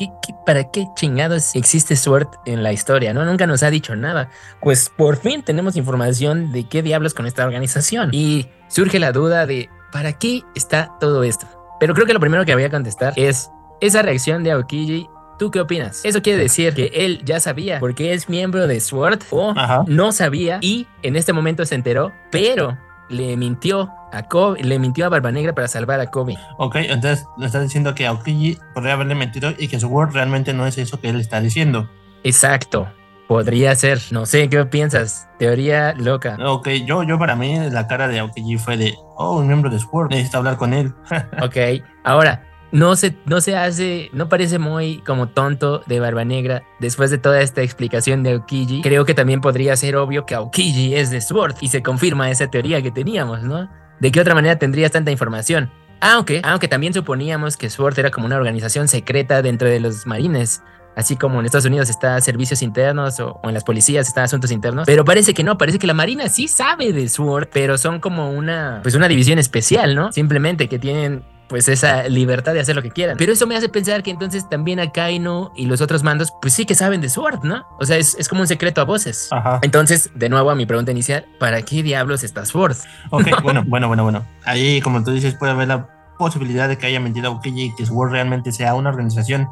[0.46, 3.14] para qué chingados existe Sword en la historia?
[3.14, 3.24] ¿No?
[3.24, 4.30] Nunca nos ha dicho nada.
[4.62, 8.10] Pues por fin tenemos información de qué diablos con esta organización.
[8.12, 11.48] Y surge la duda de, ¿para qué está todo esto?
[11.80, 13.50] Pero creo que lo primero que voy a contestar es
[13.80, 15.08] esa reacción de Aokiji
[15.42, 16.06] ¿Tú qué opinas?
[16.06, 19.56] Eso quiere decir que él ya sabía porque es miembro de SWORD o
[19.88, 22.78] no sabía y en este momento se enteró, pero
[23.12, 26.38] le mintió a Kobe, le mintió a Barba Negra para salvar a Kobe.
[26.58, 30.54] Ok, entonces le está diciendo que Aokiji podría haberle mentido y que su word realmente
[30.54, 31.90] no es eso que él está diciendo.
[32.24, 32.88] Exacto.
[33.28, 35.30] Podría ser, no sé, ¿qué piensas?
[35.40, 36.38] Teoría loca.
[36.46, 39.80] Ok, yo, yo para mí la cara de Aokiji fue de, oh, un miembro de
[39.80, 40.94] Sword, necesito hablar con él.
[41.42, 46.64] ok, ahora, no se, no se hace, no parece muy como tonto de Barba Negra.
[46.80, 50.96] Después de toda esta explicación de Aokiji, creo que también podría ser obvio que Aokiji
[50.96, 53.70] es de Sword y se confirma esa teoría que teníamos, ¿no?
[54.00, 55.70] ¿De qué otra manera tendrías tanta información?
[56.02, 60.64] Aunque, aunque también suponíamos que SWORD era como una organización secreta dentro de los marines,
[60.96, 64.88] así como en Estados Unidos está servicios internos o, en las policías está asuntos internos,
[64.88, 68.32] pero parece que no, parece que la Marina sí sabe de SWORD, pero son como
[68.32, 70.12] una, pues una división especial, ¿no?
[70.12, 73.18] Simplemente que tienen pues esa libertad de hacer lo que quieran.
[73.18, 76.54] Pero eso me hace pensar que entonces también a Kaino y los otros mandos, pues
[76.54, 77.66] sí que saben de Sword, ¿no?
[77.78, 79.30] O sea, es, como un secreto a voces.
[79.62, 82.78] Entonces, de nuevo a mi pregunta inicial, ¿para qué diablos está Sword?
[83.10, 84.26] Ok, bueno, bueno, bueno, bueno.
[84.46, 87.76] Ahí, como tú dices, puede haber la posibilidad de que haya mentido a Ukiji y
[87.76, 89.50] que Sword realmente sea una organización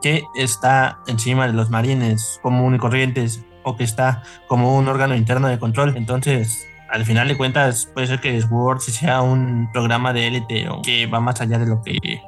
[0.00, 5.16] que está encima de los marines común y corrientes o que está como un órgano
[5.16, 5.96] interno de control.
[5.96, 10.82] Entonces, al final de cuentas puede ser que Sword sea un programa de élite o
[10.82, 12.22] que va más allá de lo que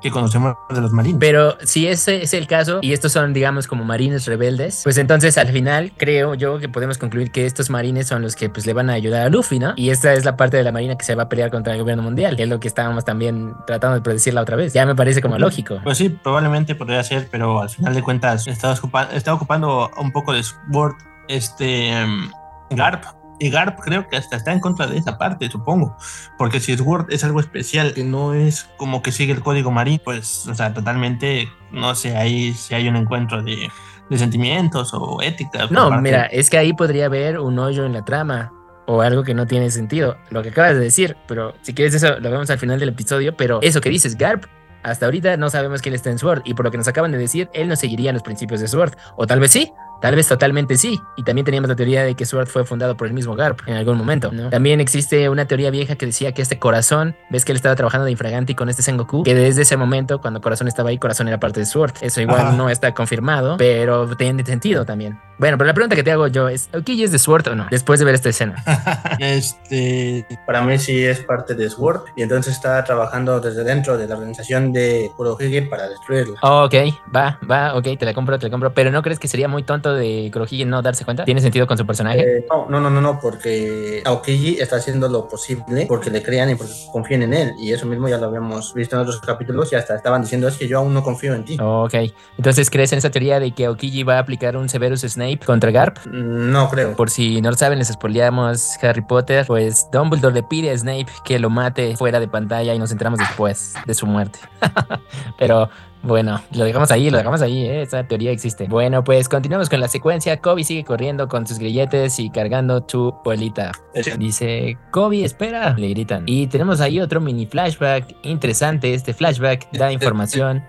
[0.00, 1.18] que conocemos de los marines.
[1.18, 5.36] Pero si ese es el caso y estos son, digamos, como marines rebeldes, pues entonces
[5.38, 8.72] al final creo yo que podemos concluir que estos marines son los que pues le
[8.72, 9.74] van a ayudar a Luffy, ¿no?
[9.76, 11.80] Y esta es la parte de la marina que se va a pelear contra el
[11.80, 14.72] gobierno mundial, que es lo que estábamos también tratando de predecir la otra vez.
[14.72, 15.80] Ya me parece como lógico.
[15.82, 18.74] Pues sí, probablemente podría ser, pero al final de cuentas está,
[19.12, 20.94] está ocupando un poco de Sword
[21.28, 22.30] este um,
[22.70, 25.96] Garp y Garp creo que hasta está en contra de esa parte, supongo.
[26.36, 30.00] Porque si Sword es algo especial, que no es como que sigue el código marín,
[30.04, 33.70] pues, o sea, totalmente, no sé, ahí si hay un encuentro de,
[34.10, 35.66] de sentimientos o ética.
[35.70, 38.52] No, mira, es que ahí podría haber un hoyo en la trama
[38.86, 40.16] o algo que no tiene sentido.
[40.30, 43.36] Lo que acabas de decir, pero si quieres eso, lo vemos al final del episodio.
[43.36, 44.46] Pero eso que dices, Garp
[44.82, 47.18] hasta ahorita no sabemos quién está en Sword y por lo que nos acaban de
[47.18, 48.94] decir, él no seguiría los principios de Sword.
[49.16, 51.00] O tal vez sí, Tal vez totalmente sí.
[51.16, 53.74] Y también teníamos la teoría de que Sword fue fundado por el mismo Garp en
[53.74, 54.30] algún momento.
[54.50, 58.04] También existe una teoría vieja que decía que este corazón, ves que él estaba trabajando
[58.04, 61.40] de infraganti con este Sengoku, que desde ese momento, cuando Corazón estaba ahí, Corazón era
[61.40, 61.92] parte de Sword.
[62.00, 65.18] Eso igual no está confirmado, pero tiene sentido también.
[65.38, 67.68] Bueno, pero la pregunta que te hago yo es, ¿Aokiji es de Sword o no?
[67.70, 68.62] Después de ver esta escena.
[69.20, 74.08] este, para mí sí es parte de Sword y entonces está trabajando desde dentro de
[74.08, 76.34] la organización de Kurohige para destruirlo.
[76.42, 76.74] ok,
[77.14, 78.72] va, va, ok, te la compro, te la compro.
[78.72, 81.24] Pero ¿no crees que sería muy tonto de Kurohige no darse cuenta?
[81.24, 82.20] ¿Tiene sentido con su personaje?
[82.20, 86.54] Eh, no, no, no, no, porque Aokiji está haciendo lo posible porque le crean y
[86.54, 87.52] porque confíen en él.
[87.58, 90.56] Y eso mismo ya lo habíamos visto en otros capítulos y hasta estaban diciendo es
[90.56, 91.56] que yo aún no confío en ti.
[91.60, 91.94] Ok,
[92.36, 95.70] entonces ¿crees en esa teoría de que Aokiji va a aplicar un Severus Snake contra
[95.70, 95.98] Garp.
[96.06, 96.94] No creo.
[96.94, 99.46] Por si no lo saben, les spoileamos Harry Potter.
[99.46, 103.18] Pues Dumbledore le pide a Snape que lo mate fuera de pantalla y nos enteramos
[103.18, 104.38] después de su muerte.
[105.38, 105.68] Pero
[106.02, 107.82] bueno, lo dejamos ahí, lo dejamos ahí, ¿eh?
[107.82, 108.66] esa teoría existe.
[108.68, 110.36] Bueno, pues continuamos con la secuencia.
[110.38, 113.72] Kobe sigue corriendo con sus grilletes y cargando su bolita.
[114.18, 116.22] Dice, Kobe, espera, le gritan.
[116.26, 118.94] Y tenemos ahí otro mini flashback interesante.
[118.94, 120.62] Este flashback da información.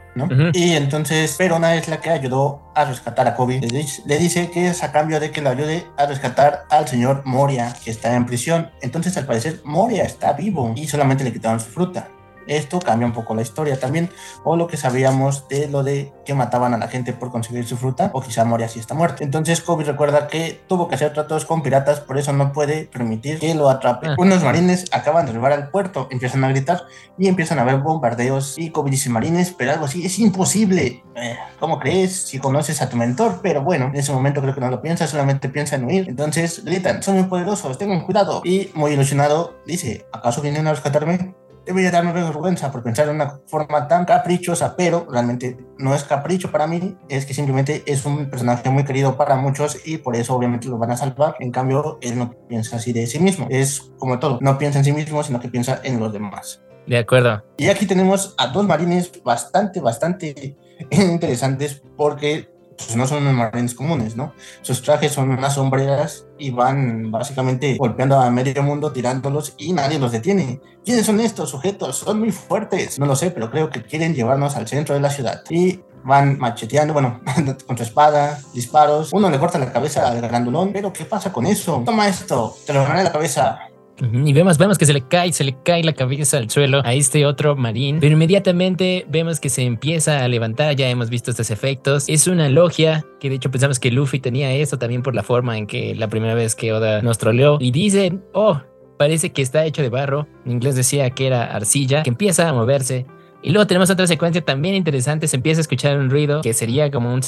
[0.54, 3.62] Y entonces Perona es la que ayudó a rescatar a Kobe.
[3.62, 7.74] Le dice, que es a cambio de que lo ayude a rescatar al señor Moria,
[7.84, 8.70] que está en prisión.
[8.82, 12.10] Entonces al parecer Moria está vivo y solamente le quitaron su fruta.
[12.50, 14.10] Esto cambia un poco la historia también,
[14.44, 17.78] o lo que sabíamos de lo de que mataban a la gente por conseguir su
[17.78, 19.24] fruta, o quizá Moria si está muerto.
[19.24, 23.40] Entonces Kobe recuerda que tuvo que hacer tratos con piratas, por eso no puede permitir
[23.40, 24.08] que lo atrape.
[24.08, 24.16] Ah.
[24.18, 26.86] Unos marines acaban de arribar al puerto, empiezan a gritar
[27.18, 28.58] y empiezan a ver bombardeos.
[28.58, 31.04] Y Kobe dice, marines, pero algo así es imposible.
[31.16, 32.28] Eh, ¿Cómo crees?
[32.28, 35.06] Si conoces a tu mentor, pero bueno, en ese momento creo que no lo piensa,
[35.06, 36.10] solamente piensa en huir.
[36.10, 38.42] Entonces gritan, son muy poderosos, tengan cuidado.
[38.44, 41.36] Y muy ilusionado dice, ¿acaso vienen a rescatarme?
[41.66, 46.52] Debería darme vergüenza por pensar en una forma tan caprichosa, pero realmente no es capricho
[46.52, 50.36] para mí, es que simplemente es un personaje muy querido para muchos y por eso
[50.36, 51.36] obviamente lo van a salvar.
[51.40, 53.48] En cambio, él no piensa así de sí mismo.
[53.50, 56.62] Es como todo, no piensa en sí mismo, sino que piensa en los demás.
[56.88, 57.44] De acuerdo.
[57.58, 60.58] Y aquí tenemos a dos marines bastante, bastante
[60.90, 62.50] interesantes porque
[62.86, 64.34] pues no son marines comunes, ¿no?
[64.62, 70.00] Sus trajes son unas sombreras y van básicamente golpeando a medio mundo, tirándolos y nadie
[70.00, 70.62] los detiene.
[70.86, 71.98] ¿Quiénes son estos sujetos?
[71.98, 72.98] Son muy fuertes.
[72.98, 75.44] No lo sé, pero creo que quieren llevarnos al centro de la ciudad.
[75.50, 77.22] Y van macheteando, bueno,
[77.68, 79.12] con su espada, disparos.
[79.12, 81.84] Uno le corta la cabeza al grandulón, pero ¿qué pasa con eso?
[81.86, 83.69] Toma esto, te lo gané la cabeza.
[84.02, 86.94] Y vemos, vemos que se le cae, se le cae la cabeza al suelo a
[86.94, 91.52] este otro marín, pero inmediatamente vemos que se empieza a levantar, ya hemos visto estos
[91.52, 92.08] efectos.
[92.08, 95.58] Es una logia, que de hecho pensamos que Luffy tenía esto también por la forma
[95.58, 97.58] en que la primera vez que Oda nos troleó.
[97.60, 98.62] Y dicen, oh,
[98.98, 100.28] parece que está hecho de barro.
[100.46, 103.06] En inglés decía que era arcilla, que empieza a moverse.
[103.42, 106.92] Y luego tenemos otra secuencia también interesante, se empieza a escuchar un ruido que sería
[106.92, 107.22] como un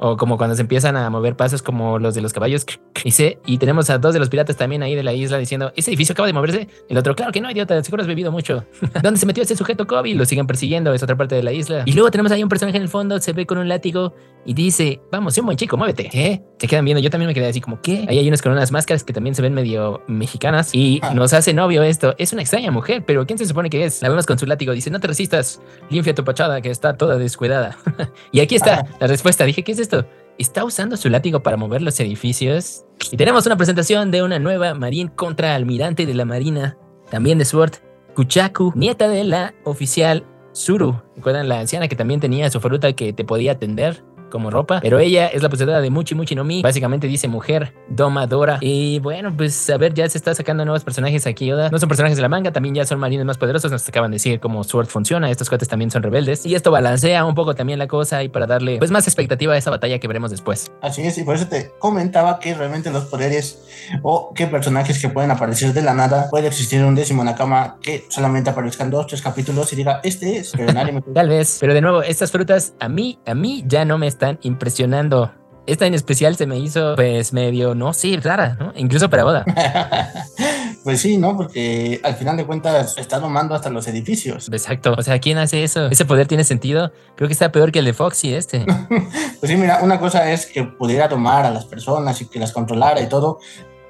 [0.00, 2.66] o como cuando se empiezan a mover pasos como los de los caballos.
[3.04, 3.12] Y,
[3.46, 6.12] y tenemos a dos de los piratas también ahí de la isla diciendo, ¿ese edificio
[6.12, 6.68] acaba de moverse?
[6.88, 8.64] El otro, claro que no, idiota, seguro has bebido mucho.
[9.02, 10.14] ¿Dónde se metió ese sujeto Kobe?
[10.14, 11.82] Lo siguen persiguiendo, es otra parte de la isla.
[11.86, 14.54] Y luego tenemos ahí un personaje en el fondo, se ve con un látigo y
[14.54, 16.08] dice, vamos, un buen chico, muévete.
[16.08, 16.42] ¿Qué?
[16.58, 18.06] Se quedan viendo, yo también me quedé así como, ¿qué?
[18.08, 21.14] Ahí hay unas con unas máscaras que también se ven medio mexicanas y ah.
[21.14, 22.14] nos hace novio esto.
[22.18, 24.02] Es una extraña mujer, pero ¿quién se supone que es?
[24.02, 25.51] La vemos con su látigo, dice, no te resistas,
[25.90, 27.76] limpia tu que está toda descuidada.
[28.32, 29.44] y aquí está la respuesta.
[29.44, 30.06] Dije, ¿qué es esto?
[30.38, 32.84] ¿Está usando su látigo para mover los edificios?
[33.10, 36.76] Y tenemos una presentación de una nueva Marine contra almirante de la Marina,
[37.10, 37.72] también de Sword,
[38.14, 41.00] Kuchaku, nieta de la oficial Suru.
[41.16, 44.04] ¿Recuerdan la anciana que también tenía su fruta que te podía atender?
[44.32, 46.62] como ropa, pero ella es la poseedora de Muchi Muchi no Mi.
[46.62, 48.58] Básicamente dice mujer domadora.
[48.60, 51.70] Y bueno, pues a ver, ya se está sacando nuevos personajes aquí, Oda.
[51.70, 53.70] No son personajes de la manga, también ya son marines más poderosos.
[53.70, 55.30] Nos acaban de decir cómo Sword funciona.
[55.30, 56.46] Estos cuates también son rebeldes.
[56.46, 59.56] Y esto balancea un poco también la cosa y para darle pues más expectativa a
[59.56, 60.70] esa batalla que veremos después.
[60.80, 63.62] Así es, y por eso te comentaba que realmente los poderes
[64.02, 68.04] o qué personajes que pueden aparecer de la nada puede existir un décimo Nakama que
[68.08, 71.02] solamente aparezcan dos, tres capítulos y diga, este es, pero nadie me...
[71.14, 74.38] Tal vez, pero de nuevo, estas frutas a mí, a mí ya no me están
[74.42, 75.32] impresionando.
[75.66, 78.72] Esta en especial se me hizo, pues, medio, no sí, rara, ¿no?
[78.76, 79.44] Incluso para boda.
[80.84, 81.36] pues sí, ¿no?
[81.36, 84.48] Porque al final de cuentas está domando hasta los edificios.
[84.50, 84.94] Exacto.
[84.98, 85.86] O sea, ¿quién hace eso?
[85.86, 86.92] ¿Ese poder tiene sentido?
[87.14, 88.64] Creo que está peor que el de Foxy este.
[89.40, 92.52] pues sí, mira, una cosa es que pudiera tomar a las personas y que las
[92.52, 93.38] controlara y todo,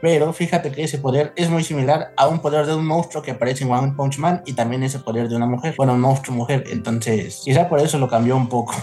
[0.03, 3.31] pero fíjate que ese poder es muy similar a un poder de un monstruo que
[3.31, 6.37] aparece en One Punch Man y también ese poder de una mujer, bueno, un monstruo
[6.37, 8.75] mujer, entonces quizá por eso lo cambió un poco.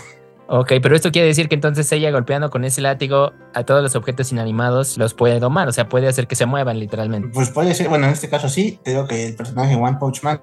[0.52, 3.96] Ok, pero esto quiere decir que entonces ella golpeando con ese látigo a todos los
[3.96, 7.30] objetos inanimados los puede domar, o sea, puede hacer que se muevan literalmente.
[7.32, 10.24] Pues puede ser, bueno, en este caso sí, te digo que el personaje One Punch
[10.24, 10.42] Man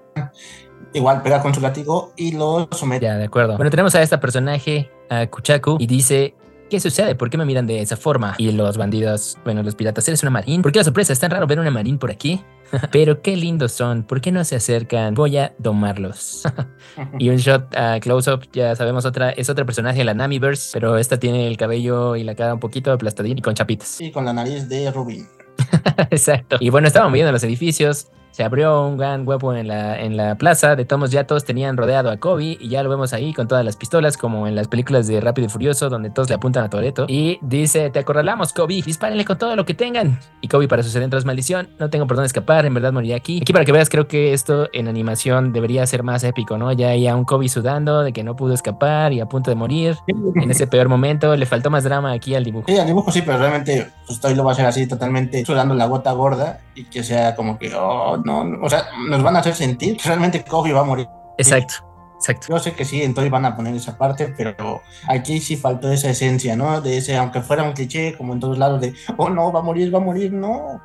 [0.93, 3.05] igual pega con su látigo y lo somete.
[3.05, 3.57] Ya, de acuerdo.
[3.57, 6.37] Bueno, tenemos a este personaje, a Kuchaku, y dice,
[6.69, 7.15] ¿Qué sucede?
[7.15, 8.35] ¿Por qué me miran de esa forma?
[8.39, 10.63] Y los bandidos, bueno, los piratas, ¿eres una marín?
[10.63, 11.13] ¿Por qué la sorpresa?
[11.13, 12.43] Es tan raro ver una marín por aquí.
[12.91, 14.03] Pero qué lindos son.
[14.03, 15.15] ¿Por qué no se acercan?
[15.15, 16.43] Voy a domarlos.
[17.21, 20.97] y un shot a close-up, ya sabemos, otra es otro personaje de la Namiverse, pero
[20.97, 24.01] esta tiene el cabello y la cara un poquito aplastadín y con chapitas.
[24.01, 25.29] Y con la nariz de Rubin.
[26.11, 26.57] Exacto.
[26.59, 30.35] Y bueno, estaban viendo los edificios se abrió un gran huevo en la, en la
[30.35, 30.77] plaza.
[30.77, 33.65] De todos ya todos tenían rodeado a Kobe y ya lo vemos ahí con todas
[33.65, 36.69] las pistolas, como en las películas de Rápido y Furioso, donde todos le apuntan a
[36.69, 37.07] Toreto.
[37.09, 40.21] Y dice: Te acorralamos, Kobe, dispárenle con todo lo que tengan.
[40.43, 43.39] Y Kobe, para sus adentros, maldición, no tengo por dónde escapar, en verdad moriría aquí.
[43.41, 46.71] Aquí, para que veas, creo que esto en animación debería ser más épico, ¿no?
[46.73, 49.55] Ya hay a un Kobe sudando de que no pudo escapar y a punto de
[49.55, 51.35] morir en ese peor momento.
[51.35, 52.67] Le faltó más drama aquí al dibujo.
[52.69, 55.87] Sí, al dibujo sí, pero realmente pues, lo va a hacer así, totalmente sudando la
[55.87, 59.55] gota gorda y que sea como que, oh, no, o sea, nos van a hacer
[59.55, 61.09] sentir que realmente Kobe va a morir.
[61.39, 61.75] Exacto.
[62.17, 62.47] Exacto.
[62.49, 66.09] Yo sé que sí, entonces van a poner esa parte, pero aquí sí faltó esa
[66.09, 66.81] esencia, ¿no?
[66.81, 69.63] De ese, aunque fuera un cliché, como en todos lados, de, oh no, va a
[69.63, 70.81] morir, va a morir, no.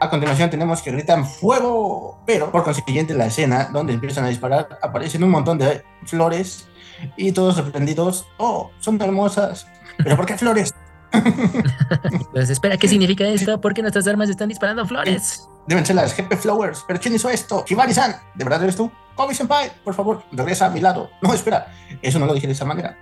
[0.00, 4.78] A continuación tenemos que gritan fuego, pero por consiguiente la escena donde empiezan a disparar
[4.80, 6.68] aparecen un montón de flores
[7.16, 9.66] y todos sorprendidos, oh, son hermosas,
[9.98, 10.72] pero ¿por qué flores?
[12.32, 13.60] Pues espera, ¿qué significa esto?
[13.60, 15.48] ¿Por qué nuestras armas están disparando flores?
[15.66, 16.84] Deben ser las GP Flowers.
[16.86, 17.64] ¿Pero quién hizo esto?
[17.68, 18.90] Hibari-san, ¿de verdad eres tú?
[19.14, 21.10] Kobe Senpai, por favor, regresa a mi lado.
[21.20, 22.96] No, espera, eso no lo dije de esa manera.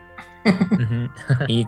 [1.48, 1.66] y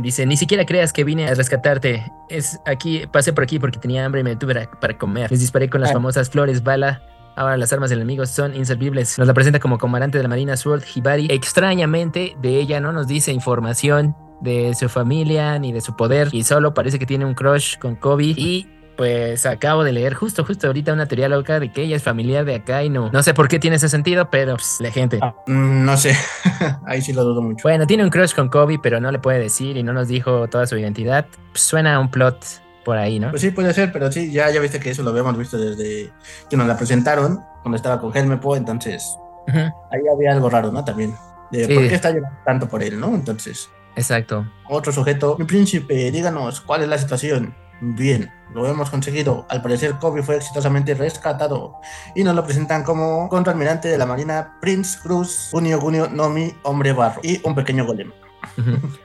[0.00, 2.10] dice, ni siquiera creas que vine a rescatarte.
[2.28, 5.30] Es aquí, pasé por aquí porque tenía hambre y me tuve para comer.
[5.30, 5.94] Les disparé con las ah.
[5.94, 7.02] famosas flores bala.
[7.34, 9.18] Ahora las armas del enemigo son inservibles.
[9.18, 11.28] Nos la presenta como comandante de la Marina Sword Hibari.
[11.30, 16.28] Extrañamente, de ella no nos dice información de su familia ni de su poder.
[16.32, 18.34] Y solo parece que tiene un crush con Kobe.
[18.36, 22.02] Y pues acabo de leer justo, justo ahorita una teoría loca de que ella es
[22.02, 23.10] familiar de acá y no.
[23.10, 25.18] No sé por qué tiene ese sentido, pero pues, la gente.
[25.22, 26.14] Ah, mm, no sé,
[26.86, 27.62] ahí sí lo dudo mucho.
[27.62, 30.48] Bueno, tiene un crush con Kobe, pero no le puede decir y no nos dijo
[30.48, 31.26] toda su identidad.
[31.52, 32.44] Pues, suena a un plot
[32.84, 33.30] por ahí, ¿no?
[33.30, 36.12] Pues sí, puede ser, pero sí, ya, ya viste que eso lo habíamos visto desde
[36.50, 40.84] que nos la presentaron, cuando estaba con Helmepo, entonces ahí había algo raro, ¿no?
[40.84, 41.14] También.
[41.50, 43.14] De por qué está llorando tanto por él, ¿no?
[43.14, 43.68] Entonces.
[43.96, 44.46] Exacto.
[44.68, 47.54] Otro sujeto, mi príncipe, díganos cuál es la situación.
[47.80, 49.44] Bien, lo hemos conseguido.
[49.48, 51.80] Al parecer, Kobe fue exitosamente rescatado
[52.14, 56.92] y nos lo presentan como contraalmirante de la Marina Prince Cruz, Unio Gunio Nomi, hombre
[56.92, 58.12] barro y un pequeño golem.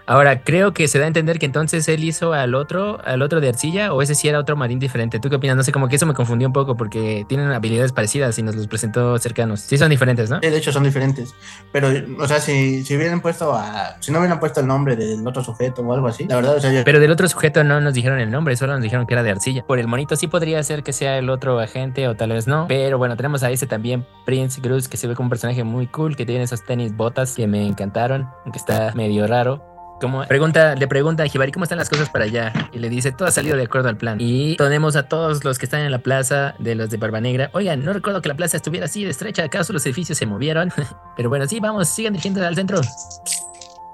[0.06, 3.41] Ahora, creo que se da a entender que entonces él hizo al otro, al otro
[3.41, 5.19] de arcilla, o ese sí era otro marín diferente.
[5.19, 5.58] ¿Tú qué opinas?
[5.58, 8.56] No sé, como que eso me confundió un poco porque tienen habilidades parecidas y nos
[8.56, 9.62] los presentó cercanos.
[9.62, 10.39] Sí, son diferentes, ¿no?
[10.41, 11.36] Sí, de hecho son diferentes.
[11.71, 13.97] Pero, o sea, si, si hubieran puesto a.
[14.00, 16.60] Si no hubieran puesto el nombre del otro sujeto o algo así, la verdad, o
[16.60, 19.23] sea, Pero del otro sujeto no nos dijeron el nombre, solo nos dijeron que era
[19.23, 19.63] de arcilla.
[19.65, 22.65] Por el monito sí podría ser que sea el otro agente o tal vez no.
[22.67, 25.88] Pero bueno, tenemos a ese también, Prince Cruz, que se ve como un personaje muy
[25.88, 29.63] cool, que tiene esos tenis botas que me encantaron, aunque está medio raro.
[29.99, 33.11] Como pregunta, le pregunta a Jibari cómo están las cosas para allá y le dice
[33.11, 34.17] todo ha salido de acuerdo al plan.
[34.21, 37.49] Y tenemos a todos los que están en la plaza de los de Barba Negra.
[37.53, 40.71] Oigan, no recuerdo que la plaza estuviera así de estrecha, acaso los edificios se movieron.
[41.17, 42.81] Pero bueno, sí, vamos, sigan dirigiendo al centro.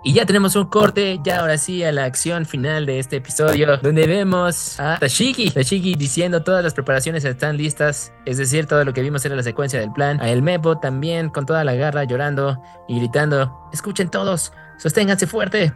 [0.05, 3.77] Y ya tenemos un corte, ya ahora sí, a la acción final de este episodio,
[3.77, 8.93] donde vemos a Tashiki, Tashiki diciendo todas las preparaciones están listas, es decir, todo lo
[8.93, 12.03] que vimos era la secuencia del plan, a el Mepo también con toda la garra
[12.03, 15.73] llorando y gritando, escuchen todos, sosténganse fuerte.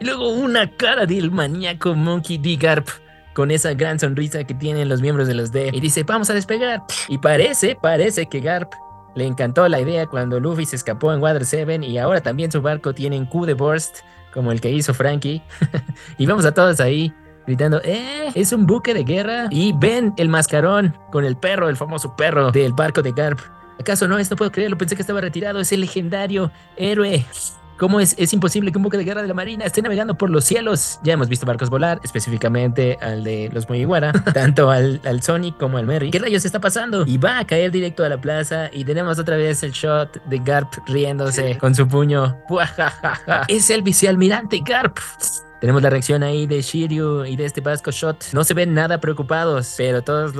[0.00, 2.56] Y luego una cara del maníaco Monkey D.
[2.56, 2.88] Garp
[3.34, 6.34] con esa gran sonrisa que tienen los miembros de los D y dice, vamos a
[6.34, 6.82] despegar.
[7.08, 8.72] Y parece, parece que Garp
[9.14, 12.62] le encantó la idea cuando Luffy se escapó en Water 7 y ahora también su
[12.62, 13.98] barco tiene un Q de burst
[14.32, 15.42] como el que hizo Frankie.
[16.18, 17.12] y vamos a todos ahí
[17.46, 18.30] gritando, ¡eh!
[18.34, 19.46] Es un buque de guerra.
[19.50, 23.40] Y ven el mascarón con el perro, el famoso perro del barco de Garp.
[23.78, 24.18] ¿Acaso no?
[24.18, 24.78] Esto puedo creerlo.
[24.78, 25.60] Pensé que estaba retirado.
[25.60, 27.24] Es el legendario héroe.
[27.78, 30.30] ¿Cómo es, es imposible que un buque de guerra de la Marina esté navegando por
[30.30, 31.00] los cielos?
[31.02, 35.78] Ya hemos visto barcos volar, específicamente al de los Mugiwara, tanto al, al Sonic como
[35.78, 36.10] al Merry.
[36.10, 37.04] ¿Qué rayos está pasando?
[37.06, 40.38] Y va a caer directo a la plaza y tenemos otra vez el shot de
[40.38, 42.38] Garp riéndose con su puño.
[43.48, 44.98] Es el vicealmirante Garp.
[45.60, 48.32] Tenemos la reacción ahí de Shiryu y de este Vasco Shot.
[48.32, 50.34] No se ven nada preocupados, pero todos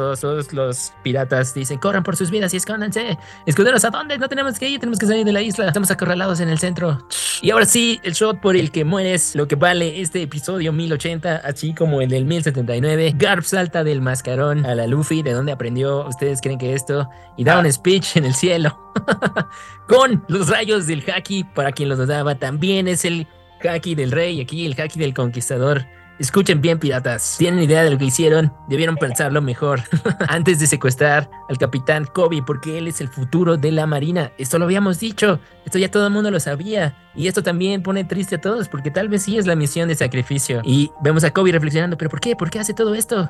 [0.53, 3.19] los, piratas dicen, corran por sus vidas y escóndanse.
[3.47, 4.19] Escuderos, ¿a dónde?
[4.19, 5.67] No tenemos que ir, tenemos que salir de la isla.
[5.67, 7.07] Estamos acorralados en el centro.
[7.41, 11.37] Y ahora sí, el shot por el que mueres, lo que vale este episodio 1080,
[11.37, 13.15] así como el del 1079.
[13.17, 17.45] Garp salta del mascarón a la Luffy, de donde aprendió, ustedes creen que esto, y
[17.45, 18.79] da un speech en el cielo.
[19.89, 23.27] Con los rayos del haki, para quien los daba, también es el
[23.69, 25.87] haki del rey, aquí el haki del conquistador.
[26.17, 27.35] Escuchen bien, piratas.
[27.39, 28.53] ¿Tienen idea de lo que hicieron?
[28.69, 29.81] Debieron pensarlo mejor
[30.29, 34.31] antes de secuestrar al capitán Kobe, porque él es el futuro de la marina.
[34.39, 35.41] Esto lo habíamos dicho.
[35.65, 36.97] Esto ya todo el mundo lo sabía.
[37.17, 39.97] Y esto también pone triste a todos, porque tal vez sí es la misión de
[39.97, 40.63] sacrificio.
[40.65, 42.37] Y vemos a Kobe reflexionando, ¿pero por qué?
[42.37, 43.29] ¿Por qué hace todo esto?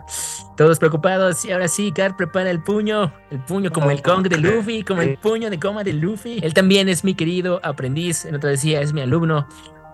[0.55, 1.43] Todos preocupados.
[1.47, 3.15] Y ahora sí, Gar prepara el puño.
[3.31, 6.39] El puño como el Kong de Luffy, como el puño de coma de Luffy.
[6.43, 8.27] Él también es mi querido aprendiz.
[8.27, 9.49] En otra decía, es mi alumno.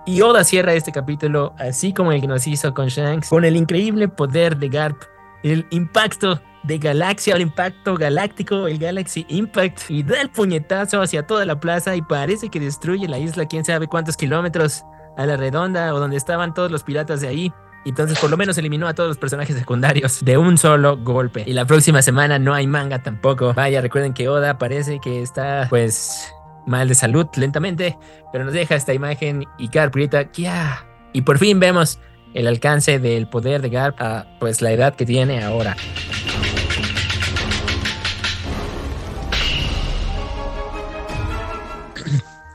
[0.06, 3.56] Y Oda cierra este capítulo, así como el que nos hizo con Shanks, con el
[3.56, 4.96] increíble poder de Garp,
[5.42, 11.26] el impacto de galaxia, el impacto galáctico, el Galaxy Impact, y da el puñetazo hacia
[11.26, 14.84] toda la plaza y parece que destruye la isla, quién sabe cuántos kilómetros
[15.16, 17.52] a la redonda o donde estaban todos los piratas de ahí.
[17.86, 21.44] Entonces por lo menos eliminó a todos los personajes secundarios de un solo golpe.
[21.46, 23.54] Y la próxima semana no hay manga tampoco.
[23.54, 26.30] Vaya, recuerden que Oda parece que está pues
[26.70, 27.98] mal de salud lentamente,
[28.32, 30.86] pero nos deja esta imagen y Garp grita ¡Kia!
[31.12, 31.98] Y por fin vemos
[32.32, 35.76] el alcance del poder de Garp a pues la edad que tiene ahora.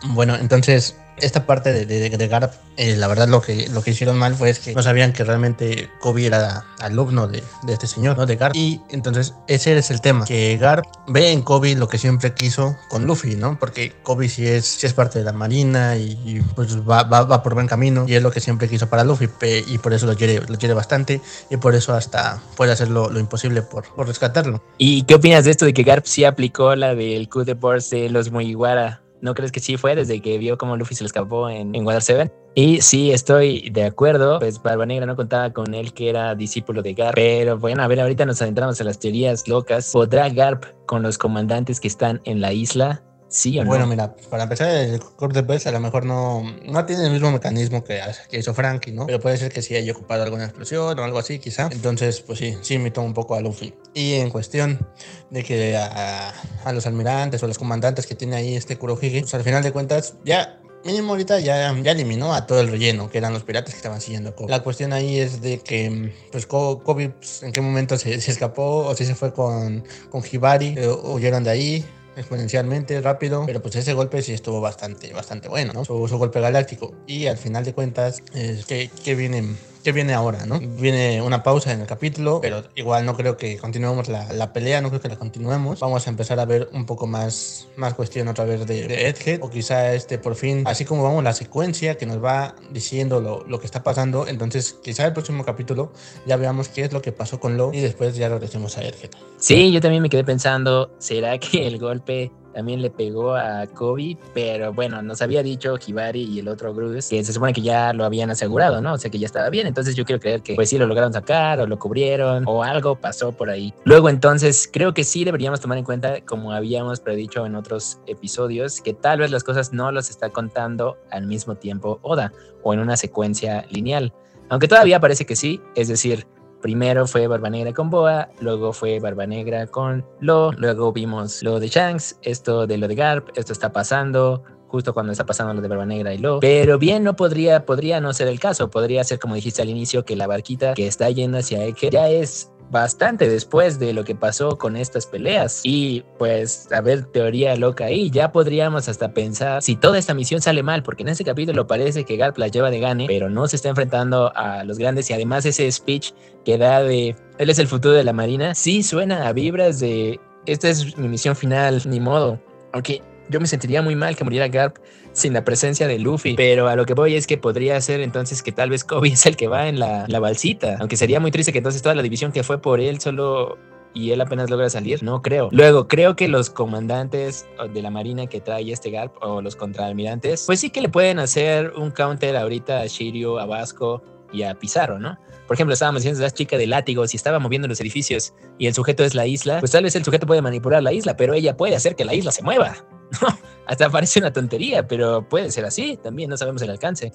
[0.09, 3.91] Bueno, entonces esta parte de, de, de Garp, eh, la verdad lo que, lo que
[3.91, 7.87] hicieron mal fue es que no sabían que realmente Kobe era alumno de, de este
[7.87, 8.25] señor, ¿no?
[8.25, 8.55] De Garp.
[8.55, 12.75] Y entonces ese es el tema, que Garp ve en Kobe lo que siempre quiso
[12.89, 13.57] con Luffy, ¿no?
[13.59, 17.53] Porque Kobe sí es, sí es parte de la marina y, pues va, va, por
[17.53, 19.29] buen camino y es lo que siempre quiso para Luffy
[19.67, 23.17] y por eso lo quiere, lo quiere bastante y por eso hasta puede hacer lo,
[23.17, 24.61] imposible por, por, rescatarlo.
[24.77, 28.09] ¿Y qué opinas de esto de que Garp sí aplicó la del Coup de de
[28.09, 29.04] los Mugiwara?
[29.21, 31.85] ¿No crees que sí fue desde que vio cómo Luffy se le escapó en, en
[31.85, 32.31] Water 7?
[32.55, 34.39] Y sí, estoy de acuerdo.
[34.39, 37.15] Pues Barba Negra no contaba con él que era discípulo de Garp.
[37.15, 39.91] Pero bueno, a ver, ahorita nos adentramos en las teorías locas.
[39.91, 43.03] ¿Podrá Garp con los comandantes que están en la isla?
[43.35, 43.69] ¿Sí o no?
[43.69, 47.31] Bueno, mira, para empezar, el corte pues a lo mejor no, no tiene el mismo
[47.31, 49.05] mecanismo que, que hizo Frankie, ¿no?
[49.07, 51.67] Pero puede ser que sí haya ocupado alguna explosión o algo así, quizá.
[51.69, 53.73] Entonces, pues sí, sí imitó un poco a Luffy.
[53.93, 54.87] Y en cuestión
[55.31, 56.29] de que a,
[56.63, 59.73] a los almirantes o los comandantes que tiene ahí este Kurohige, pues al final de
[59.73, 63.73] cuentas, ya mínimo ahorita ya, ya eliminó a todo el relleno, que eran los piratas
[63.73, 64.49] que estaban siguiendo a Kobe.
[64.49, 68.85] La cuestión ahí es de que, pues, Kobe, pues, en qué momento se, se, escapó,
[68.85, 71.85] o si se fue con, con Hibari, eh, huyeron de ahí,
[72.15, 75.85] exponencialmente rápido, pero pues ese golpe sí estuvo bastante, bastante bueno, ¿no?
[75.85, 76.93] Su, golpe galáctico.
[77.07, 79.55] Y al final de cuentas, eh, ¿qué, qué viene?
[79.85, 80.59] ¿Qué viene ahora, no?
[80.59, 84.81] Viene una pausa en el capítulo, pero igual no creo que continuemos la, la, pelea,
[84.81, 85.79] no creo que la continuemos.
[85.79, 89.43] Vamos a empezar a ver un poco más, más cuestión otra vez de, de Edgehead,
[89.43, 93.45] o quizá este por fin, así como vamos la secuencia que nos va diciendo lo,
[93.45, 95.93] lo, que está pasando, entonces quizá el próximo capítulo
[96.25, 99.11] ya veamos qué es lo que pasó con Lo y después ya regresemos a Edgehead.
[99.37, 104.17] Sí, yo también me quedé pensando, ¿será que el golpe también le pegó a Kobe,
[104.33, 107.91] pero bueno, nos había dicho Hibari y el otro Bruce que se supone que ya
[107.91, 108.93] lo habían asegurado, ¿no?
[108.93, 111.11] O sea que ya estaba bien, entonces yo quiero creer que pues sí lo lograron
[111.11, 113.73] sacar o lo cubrieron o algo pasó por ahí.
[113.83, 118.79] Luego entonces creo que sí deberíamos tomar en cuenta, como habíamos predicho en otros episodios,
[118.79, 122.31] que tal vez las cosas no los está contando al mismo tiempo Oda
[122.63, 124.13] o en una secuencia lineal.
[124.47, 126.25] Aunque todavía parece que sí, es decir,
[126.61, 131.59] Primero fue Barba Negra con Boa, luego fue Barba Negra con Lo, luego vimos lo
[131.59, 135.61] de Shanks, esto de lo de Garp, esto está pasando justo cuando está pasando lo
[135.61, 136.39] de Barba Negra y Lo.
[136.39, 140.03] Pero bien, no podría, podría no ser el caso, podría ser como dijiste al inicio
[140.03, 144.15] que la barquita que está yendo hacia Egghead ya es bastante después de lo que
[144.15, 145.61] pasó con estas peleas.
[145.63, 150.41] Y pues, a ver, teoría loca ahí, ya podríamos hasta pensar si toda esta misión
[150.41, 153.47] sale mal, porque en este capítulo parece que Garp la lleva de gane, pero no
[153.47, 156.11] se está enfrentando a los grandes y además ese speech
[156.43, 160.19] que da de él es el futuro de la marina, sí suena a vibras de
[160.45, 162.39] esta es mi misión final, ni modo.
[162.71, 164.77] Aunque yo me sentiría muy mal que muriera Garp
[165.13, 166.35] sin la presencia de Luffy.
[166.35, 169.25] Pero a lo que voy es que podría ser entonces que tal vez Kobe es
[169.25, 170.77] el que va en la, la balsita.
[170.79, 173.57] Aunque sería muy triste que entonces toda la división que fue por él solo
[173.95, 175.49] y él apenas logra salir, no creo.
[175.51, 180.43] Luego, creo que los comandantes de la marina que trae este Garp o los contraalmirantes,
[180.45, 184.03] pues sí que le pueden hacer un counter ahorita a Shiryu, a Vasco
[184.33, 185.17] y a Pizarro, ¿no?
[185.47, 188.73] Por ejemplo, estábamos diciendo esa chica de látigos y estaba moviendo los edificios y el
[188.73, 191.55] sujeto es la isla, pues tal vez el sujeto puede manipular la isla, pero ella
[191.55, 192.75] puede hacer que la isla se mueva.
[193.67, 197.11] Hasta parece una tontería, pero puede ser así, también no sabemos el alcance.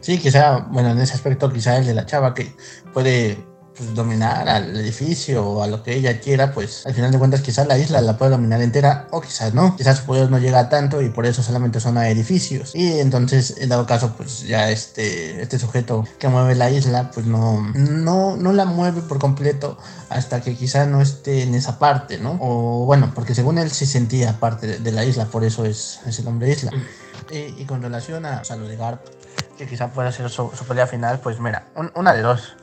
[0.00, 2.54] Sí, quizá, bueno, en ese aspecto quizá el de la chava que
[2.92, 3.38] puede
[3.76, 7.40] pues, dominar al edificio o a lo que ella quiera, pues al final de cuentas
[7.40, 9.76] quizás la isla la puede dominar entera o quizás no.
[9.76, 12.74] Quizás su poder no llega tanto y por eso solamente son a edificios.
[12.74, 17.26] Y entonces, en dado caso, pues ya este, este sujeto que mueve la isla, pues
[17.26, 19.76] no, no, no la mueve por completo
[20.08, 22.38] hasta que quizá no esté en esa parte, ¿no?
[22.40, 26.20] O bueno, porque según él se sentía parte de, la isla, por eso es, ese
[26.20, 26.70] el nombre isla.
[27.30, 29.00] Y, con relación a, o lo de Garp,
[29.58, 32.54] que quizá pueda ser su, pelea final, pues mira, una de dos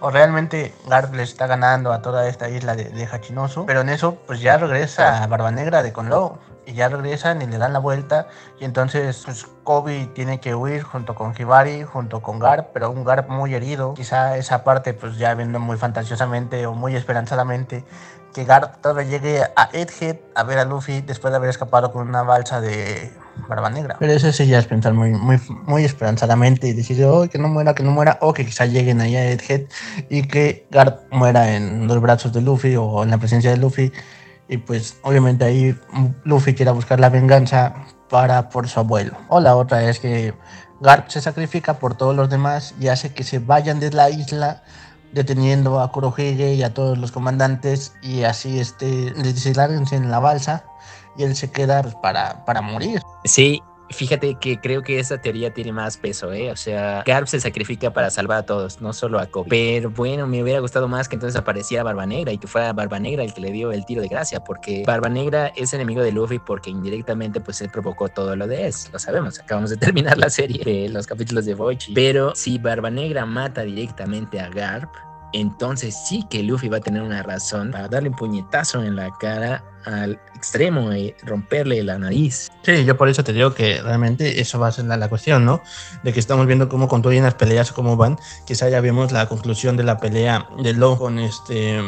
[0.00, 3.88] o realmente Garp le está ganando a toda esta isla de, de Hachinosu, pero en
[3.88, 6.38] eso pues ya regresa a Barba Negra de Conlo
[6.68, 8.28] y ya regresan y le dan la vuelta
[8.60, 13.04] y entonces pues Kobe tiene que huir junto con Hibari, junto con Garp, pero un
[13.04, 17.84] Garp muy herido, quizá esa parte pues ya viendo muy fantasiosamente o muy esperanzadamente
[18.32, 22.08] que Garp todavía llegue a Egghead a ver a Luffy después de haber escapado con
[22.08, 23.12] una balsa de
[23.48, 23.96] Barba Negra.
[23.98, 27.48] Pero eso sí ya es pensar muy, muy, muy esperanzadamente y decir, oh, que no
[27.48, 29.62] muera, que no muera, o que quizá lleguen ahí a Egghead
[30.08, 33.92] y que Garp muera en los brazos de Luffy o en la presencia de Luffy.
[34.48, 35.78] Y pues obviamente ahí
[36.24, 37.74] Luffy quiera buscar la venganza
[38.08, 39.16] para por su abuelo.
[39.28, 40.34] O la otra es que
[40.80, 44.62] Garp se sacrifica por todos los demás y hace que se vayan de la isla
[45.12, 49.34] deteniendo a Kurohige y a todos los comandantes y así este, les
[49.92, 50.64] en la balsa
[51.16, 53.02] y él se queda pues, para, para morir.
[53.24, 56.50] Sí, Fíjate que creo que esa teoría tiene más peso, ¿eh?
[56.50, 59.48] O sea, Garp se sacrifica para salvar a todos, no solo a Kobe.
[59.48, 62.98] Pero bueno, me hubiera gustado más que entonces apareciera Barba Negra y que fuera Barba
[62.98, 66.12] Negra el que le dio el tiro de gracia, porque Barba Negra es enemigo de
[66.12, 68.90] Luffy porque indirectamente pues él provocó todo lo de eso.
[68.92, 71.94] Lo sabemos, acabamos de terminar la serie de los capítulos de Boichi.
[71.94, 74.90] Pero si Barba Negra mata directamente a Garp,
[75.32, 79.10] entonces sí que Luffy va a tener una razón para darle un puñetazo en la
[79.20, 79.62] cara
[79.94, 82.48] al extremo y romperle la nariz.
[82.62, 85.62] Sí, yo por eso te digo que realmente eso va a ser la, cuestión, ¿no?
[86.04, 88.18] De que estamos viendo cómo construyen las peleas, cómo van.
[88.46, 91.80] Quizá ya vemos la conclusión de la pelea de Lo con este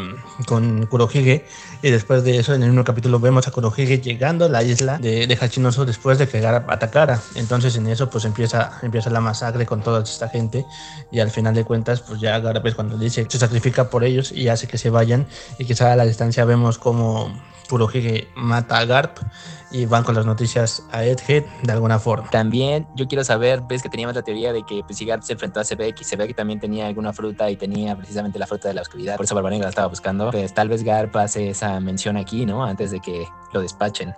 [0.46, 1.46] con Kurohige
[1.82, 4.98] y después de eso en el mismo capítulo vemos a Kurohige llegando a la isla
[4.98, 7.20] de, de Hachinoso después de que Gara atacara.
[7.34, 10.64] Entonces en eso pues empieza, empieza la masacre con toda esta gente
[11.12, 14.32] y al final de cuentas pues ya Gara pues cuando dice se sacrifica por ellos
[14.32, 15.26] y hace que se vayan
[15.58, 17.32] y quizá a la distancia vemos como
[17.70, 19.18] Kurohige mata a Garp
[19.70, 22.28] y van con las noticias a Edhead de alguna forma.
[22.30, 25.34] También yo quiero saber, ves que teníamos la teoría de que pues, si Garp se
[25.34, 28.74] enfrentó a Sebek y Sebek también tenía alguna fruta y tenía precisamente la fruta de
[28.74, 32.16] la oscuridad, por eso Barbanegra la estaba buscando, pues tal vez Garp hace esa mención
[32.16, 32.64] aquí, ¿no?
[32.64, 34.12] Antes de que lo despachen.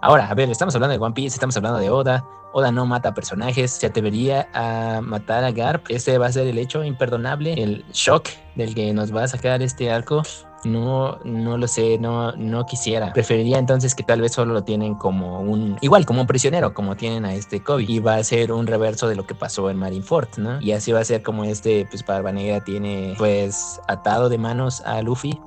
[0.00, 2.24] Ahora, a ver, estamos hablando de One Piece, estamos hablando de Oda.
[2.52, 5.86] Oda no mata personajes, se atrevería a matar a Garp.
[5.90, 9.62] Ese va a ser el hecho imperdonable, el shock del que nos va a sacar
[9.62, 10.22] este arco.
[10.64, 13.12] No, no lo sé, no, no quisiera.
[13.12, 16.96] Preferiría entonces que tal vez solo lo tienen como un, igual como un prisionero, como
[16.96, 17.84] tienen a este Kobe.
[17.86, 20.60] Y va a ser un reverso de lo que pasó en Marineford, ¿no?
[20.60, 24.80] Y así va a ser como este, pues Barba Negra tiene, pues, atado de manos
[24.82, 25.40] a Luffy.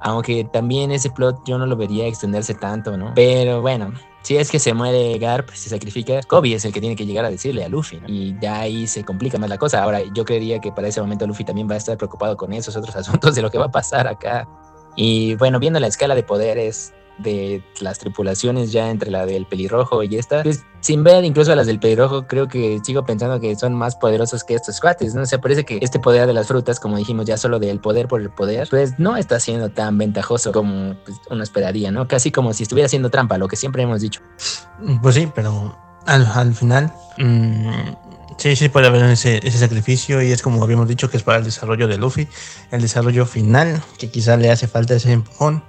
[0.00, 3.12] Aunque también ese plot yo no lo vería extenderse tanto, ¿no?
[3.14, 3.92] Pero bueno,
[4.22, 7.24] si es que se muere Garp, se sacrifica, Kobe es el que tiene que llegar
[7.24, 8.08] a decirle a Luffy, ¿no?
[8.08, 9.82] Y ya ahí se complica más la cosa.
[9.82, 12.76] Ahora, yo creería que para ese momento Luffy también va a estar preocupado con esos
[12.76, 14.48] otros asuntos de lo que va a pasar acá.
[14.96, 20.02] Y bueno, viendo la escala de poderes de las tripulaciones ya entre la del pelirrojo
[20.02, 23.54] y esta, pues sin ver incluso a las del pelirrojo, creo que sigo pensando que
[23.54, 25.22] son más poderosos que estos cuates, ¿no?
[25.22, 28.08] O sea, parece que este poder de las frutas, como dijimos ya solo del poder
[28.08, 32.08] por el poder, pues no está siendo tan ventajoso como pues, uno esperaría, ¿no?
[32.08, 34.20] Casi como si estuviera haciendo trampa, lo que siempre hemos dicho.
[35.00, 36.92] Pues sí, pero al, final...
[37.18, 37.70] Mm,
[38.38, 41.38] sí, sí puede haber ese, ese, sacrificio y es como habíamos dicho que es para
[41.38, 42.26] el desarrollo de Luffy,
[42.72, 45.62] el desarrollo final, que quizá le hace falta ese empujón,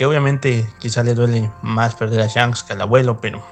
[0.00, 3.44] que obviamente quizá le duele más perder a Shanks que al abuelo, pero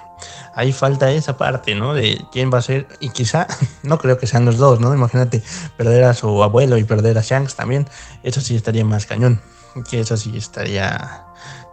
[0.54, 1.92] ahí falta esa parte, ¿no?
[1.92, 3.46] De quién va a ser, y quizá,
[3.82, 4.94] no creo que sean los dos, ¿no?
[4.94, 5.42] Imagínate
[5.76, 7.86] perder a su abuelo y perder a Shanks también,
[8.22, 9.42] eso sí estaría más cañón,
[9.90, 11.22] que eso sí estaría,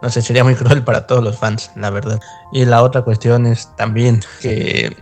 [0.02, 2.20] no sé, sería muy cruel para todos los fans, la verdad.
[2.52, 4.94] Y la otra cuestión es también que,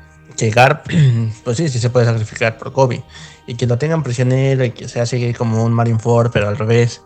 [0.55, 0.87] Garp,
[1.43, 3.03] pues sí, sí se puede sacrificar por Kobe,
[3.49, 7.03] y que lo tengan prisionero y que sea así como un Marineford, pero al revés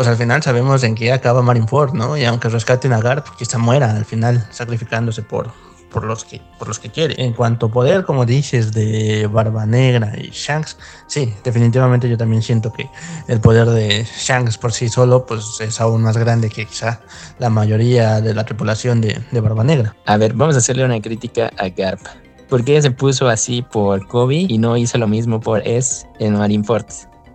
[0.00, 2.16] pues al final sabemos en qué acaba Marineford, ¿no?
[2.16, 5.52] Y aunque rescaten a Garp, quizá muera al final sacrificándose por,
[5.92, 7.22] por los que por los que quiere.
[7.22, 12.40] En cuanto a poder, como dices, de Barba Negra y Shanks, sí, definitivamente yo también
[12.40, 12.88] siento que
[13.28, 17.02] el poder de Shanks por sí solo pues es aún más grande que quizá
[17.38, 19.94] la mayoría de la tripulación de, de Barba Negra.
[20.06, 22.00] A ver, vamos a hacerle una crítica a Garp.
[22.48, 26.38] ¿Por qué se puso así por Kobe y no hizo lo mismo por S en
[26.38, 26.86] Marineford?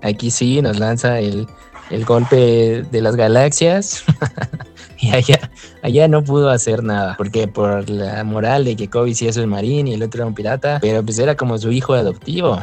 [0.02, 1.48] Aquí sí nos lanza el,
[1.90, 4.04] el golpe de las galaxias
[5.00, 9.28] y allá, allá no pudo hacer nada, porque por la moral de que Kobe sí
[9.28, 11.94] es un marín y el otro era un pirata, pero pues era como su hijo
[11.94, 12.62] adoptivo.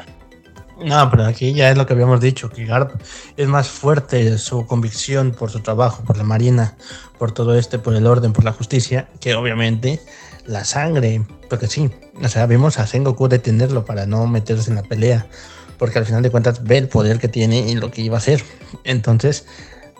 [0.84, 3.00] No, pero aquí ya es lo que habíamos dicho, que Garp
[3.36, 6.74] es más fuerte su convicción por su trabajo, por la marina,
[7.18, 10.00] por todo este, por el orden, por la justicia, que obviamente
[10.46, 14.82] la sangre, porque sí, o sea, vimos a Sengoku detenerlo para no meterse en la
[14.82, 15.26] pelea,
[15.82, 18.18] porque al final de cuentas ve el poder que tiene y lo que iba a
[18.18, 18.40] hacer.
[18.84, 19.46] Entonces,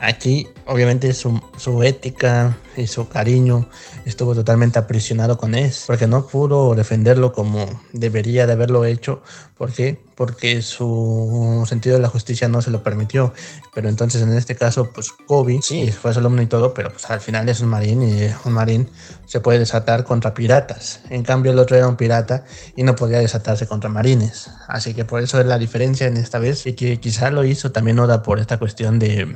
[0.03, 1.41] aquí obviamente su,
[1.83, 3.69] ética y su cariño
[4.05, 9.23] estuvo totalmente aprisionado con él, porque no pudo defenderlo como debería de haberlo hecho.
[9.57, 10.01] ¿Por qué?
[10.17, 13.33] Porque su sentido de la justicia no se lo permitió.
[13.75, 17.09] Pero entonces en este caso, pues Kobe, sí, fue su alumno y todo, pero pues
[17.09, 18.89] al final es un marín y un marín
[19.27, 21.01] se puede desatar contra piratas.
[21.11, 22.45] En cambio el otro era un pirata
[22.75, 24.51] y no podía desatarse contra marines.
[24.67, 27.71] Así que por eso es la diferencia en esta vez y que quizá lo hizo
[27.71, 29.29] también Oda por esta cuestión de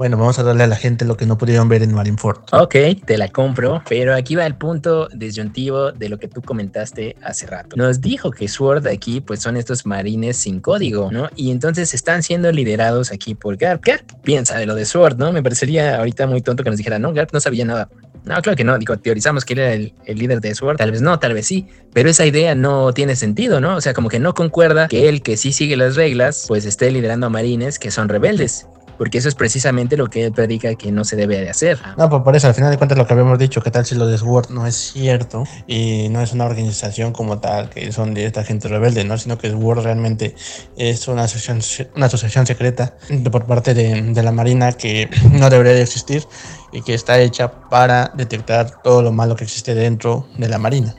[0.00, 2.38] bueno, vamos a darle a la gente lo que no pudieron ver en Marineford.
[2.52, 2.74] Ok,
[3.04, 7.46] te la compro, pero aquí va el punto disyuntivo de lo que tú comentaste hace
[7.46, 7.76] rato.
[7.76, 11.28] Nos dijo que Sword aquí pues son estos marines sin código, ¿no?
[11.36, 13.84] Y entonces están siendo liderados aquí por Garp.
[13.84, 15.32] Garp piensa de lo de Sword, ¿no?
[15.32, 17.90] Me parecería ahorita muy tonto que nos dijera, no, Garp no sabía nada.
[18.24, 18.78] No, claro que no.
[18.78, 20.78] Digo, teorizamos que era el, el, líder de Sword.
[20.78, 21.68] Tal vez no, tal vez sí.
[21.92, 23.76] Pero esa idea no tiene sentido, ¿no?
[23.76, 26.90] O sea, como que no concuerda que él que sí sigue las reglas, pues esté
[26.90, 28.66] liderando a marines que son rebeldes
[29.00, 31.78] porque eso es precisamente lo que él predica que no se debe de hacer.
[31.96, 33.94] No, pues por eso, al final de cuentas lo que habíamos dicho, que tal si
[33.94, 38.12] lo de Sword no es cierto y no es una organización como tal, que son
[38.12, 39.16] de esta gente rebelde, ¿no?
[39.16, 40.34] Sino que Sword realmente
[40.76, 42.94] es una asociación, una asociación secreta
[43.32, 46.26] por parte de, de la Marina que no debería de existir
[46.70, 50.94] y que está hecha para detectar todo lo malo que existe dentro de la Marina.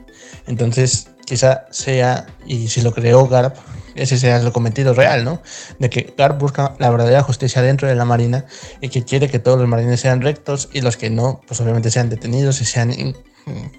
[0.47, 3.56] Entonces, quizá sea, y si lo creó Garp,
[3.96, 5.42] ese sea el cometido real, ¿no?
[5.80, 8.44] De que Garp busca la verdadera justicia dentro de la Marina
[8.82, 11.90] y que quiere que todos los marines sean rectos y los que no, pues obviamente
[11.90, 12.94] sean detenidos y sean,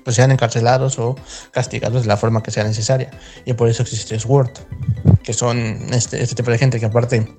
[0.02, 1.14] pues sean encarcelados o
[1.50, 3.10] castigados de la forma que sea necesaria.
[3.44, 4.52] Y por eso existe SWORD,
[5.22, 5.58] que son
[5.92, 7.36] este, este tipo de gente que aparte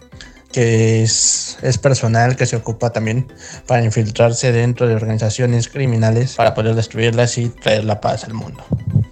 [0.54, 3.28] que es, personal que se ocupa también
[3.68, 8.64] para infiltrarse dentro de organizaciones criminales para poder destruirlas y traer la paz al mundo.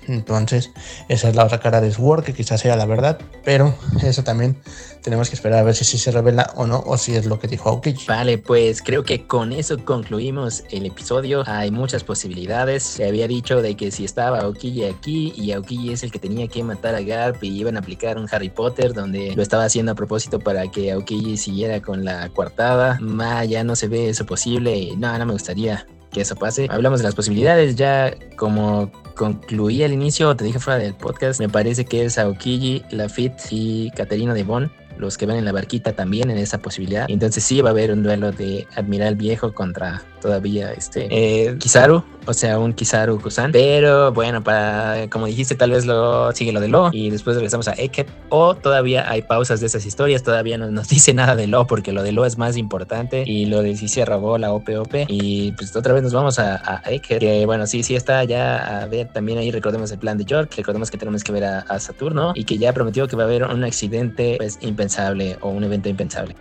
[0.08, 0.72] Entonces,
[1.10, 4.58] esa es la otra cara de Sword, que quizás sea la verdad, pero eso también
[5.02, 7.40] tenemos que esperar a ver si, si se revela o no, o si es lo
[7.40, 8.06] que dijo Aokiji.
[8.08, 11.44] Vale, pues creo que con eso concluimos el episodio.
[11.48, 12.84] Hay muchas posibilidades.
[12.84, 16.48] Se había dicho de que si estaba Aokiji aquí y Aokiji es el que tenía
[16.48, 19.92] que matar a Garp y iban a aplicar un Harry Potter donde lo estaba haciendo
[19.92, 22.98] a propósito para que Aokiji siguiera con la coartada.
[23.02, 24.94] Ma, ya no se ve eso posible.
[24.98, 26.68] No, no me gustaría que eso pase.
[26.70, 31.48] Hablamos de las posibilidades, ya como concluí al inicio, te dije fuera del podcast, me
[31.48, 34.72] parece que es Aokiji, Lafitte y Caterina de Bon
[35.02, 37.06] los que van en la barquita también en esa posibilidad.
[37.10, 42.04] Entonces sí va a haber un duelo de Admiral Viejo contra todavía este eh, Kizaru,
[42.26, 43.52] o sea, un Kizaru Kusan.
[43.52, 47.68] Pero bueno, para como dijiste, tal vez lo sigue lo de Lo y después regresamos
[47.68, 48.08] a Eket.
[48.30, 51.92] O todavía hay pausas de esas historias, todavía no nos dice nada de Lo porque
[51.92, 54.94] lo de Lo es más importante y lo de si se robó la OPOP.
[55.08, 58.86] Y pues otra vez nos vamos a, a que bueno, sí, sí está ya a
[58.86, 59.52] ver también ahí.
[59.52, 62.58] Recordemos el plan de York, recordemos que tenemos que ver a, a Saturno y que
[62.58, 66.36] ya prometió que va a haber un accidente pues impensable o un evento impensable.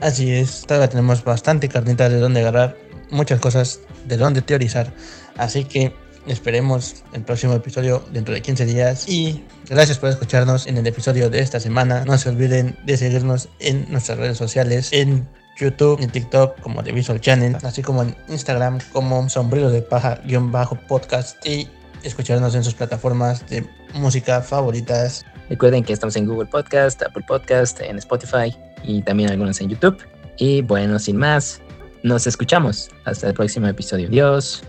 [0.00, 2.74] Así es, todavía tenemos bastante carnita de dónde agarrar
[3.10, 4.92] muchas cosas de dónde teorizar.
[5.36, 5.92] Así que
[6.26, 9.08] esperemos el próximo episodio dentro de 15 días.
[9.08, 12.04] Y gracias por escucharnos en el episodio de esta semana.
[12.04, 16.92] No se olviden de seguirnos en nuestras redes sociales, en YouTube, en TikTok como The
[16.92, 21.68] Visual Channel, así como en Instagram como Sombrero de Paja-podcast y
[22.02, 25.24] escucharnos en sus plataformas de música favoritas.
[25.48, 29.98] Recuerden que estamos en Google Podcast, Apple Podcast, en Spotify y también algunos en YouTube.
[30.38, 31.60] Y bueno, sin más,
[32.02, 32.90] nos escuchamos.
[33.04, 34.08] Hasta el próximo episodio.
[34.08, 34.62] Adiós.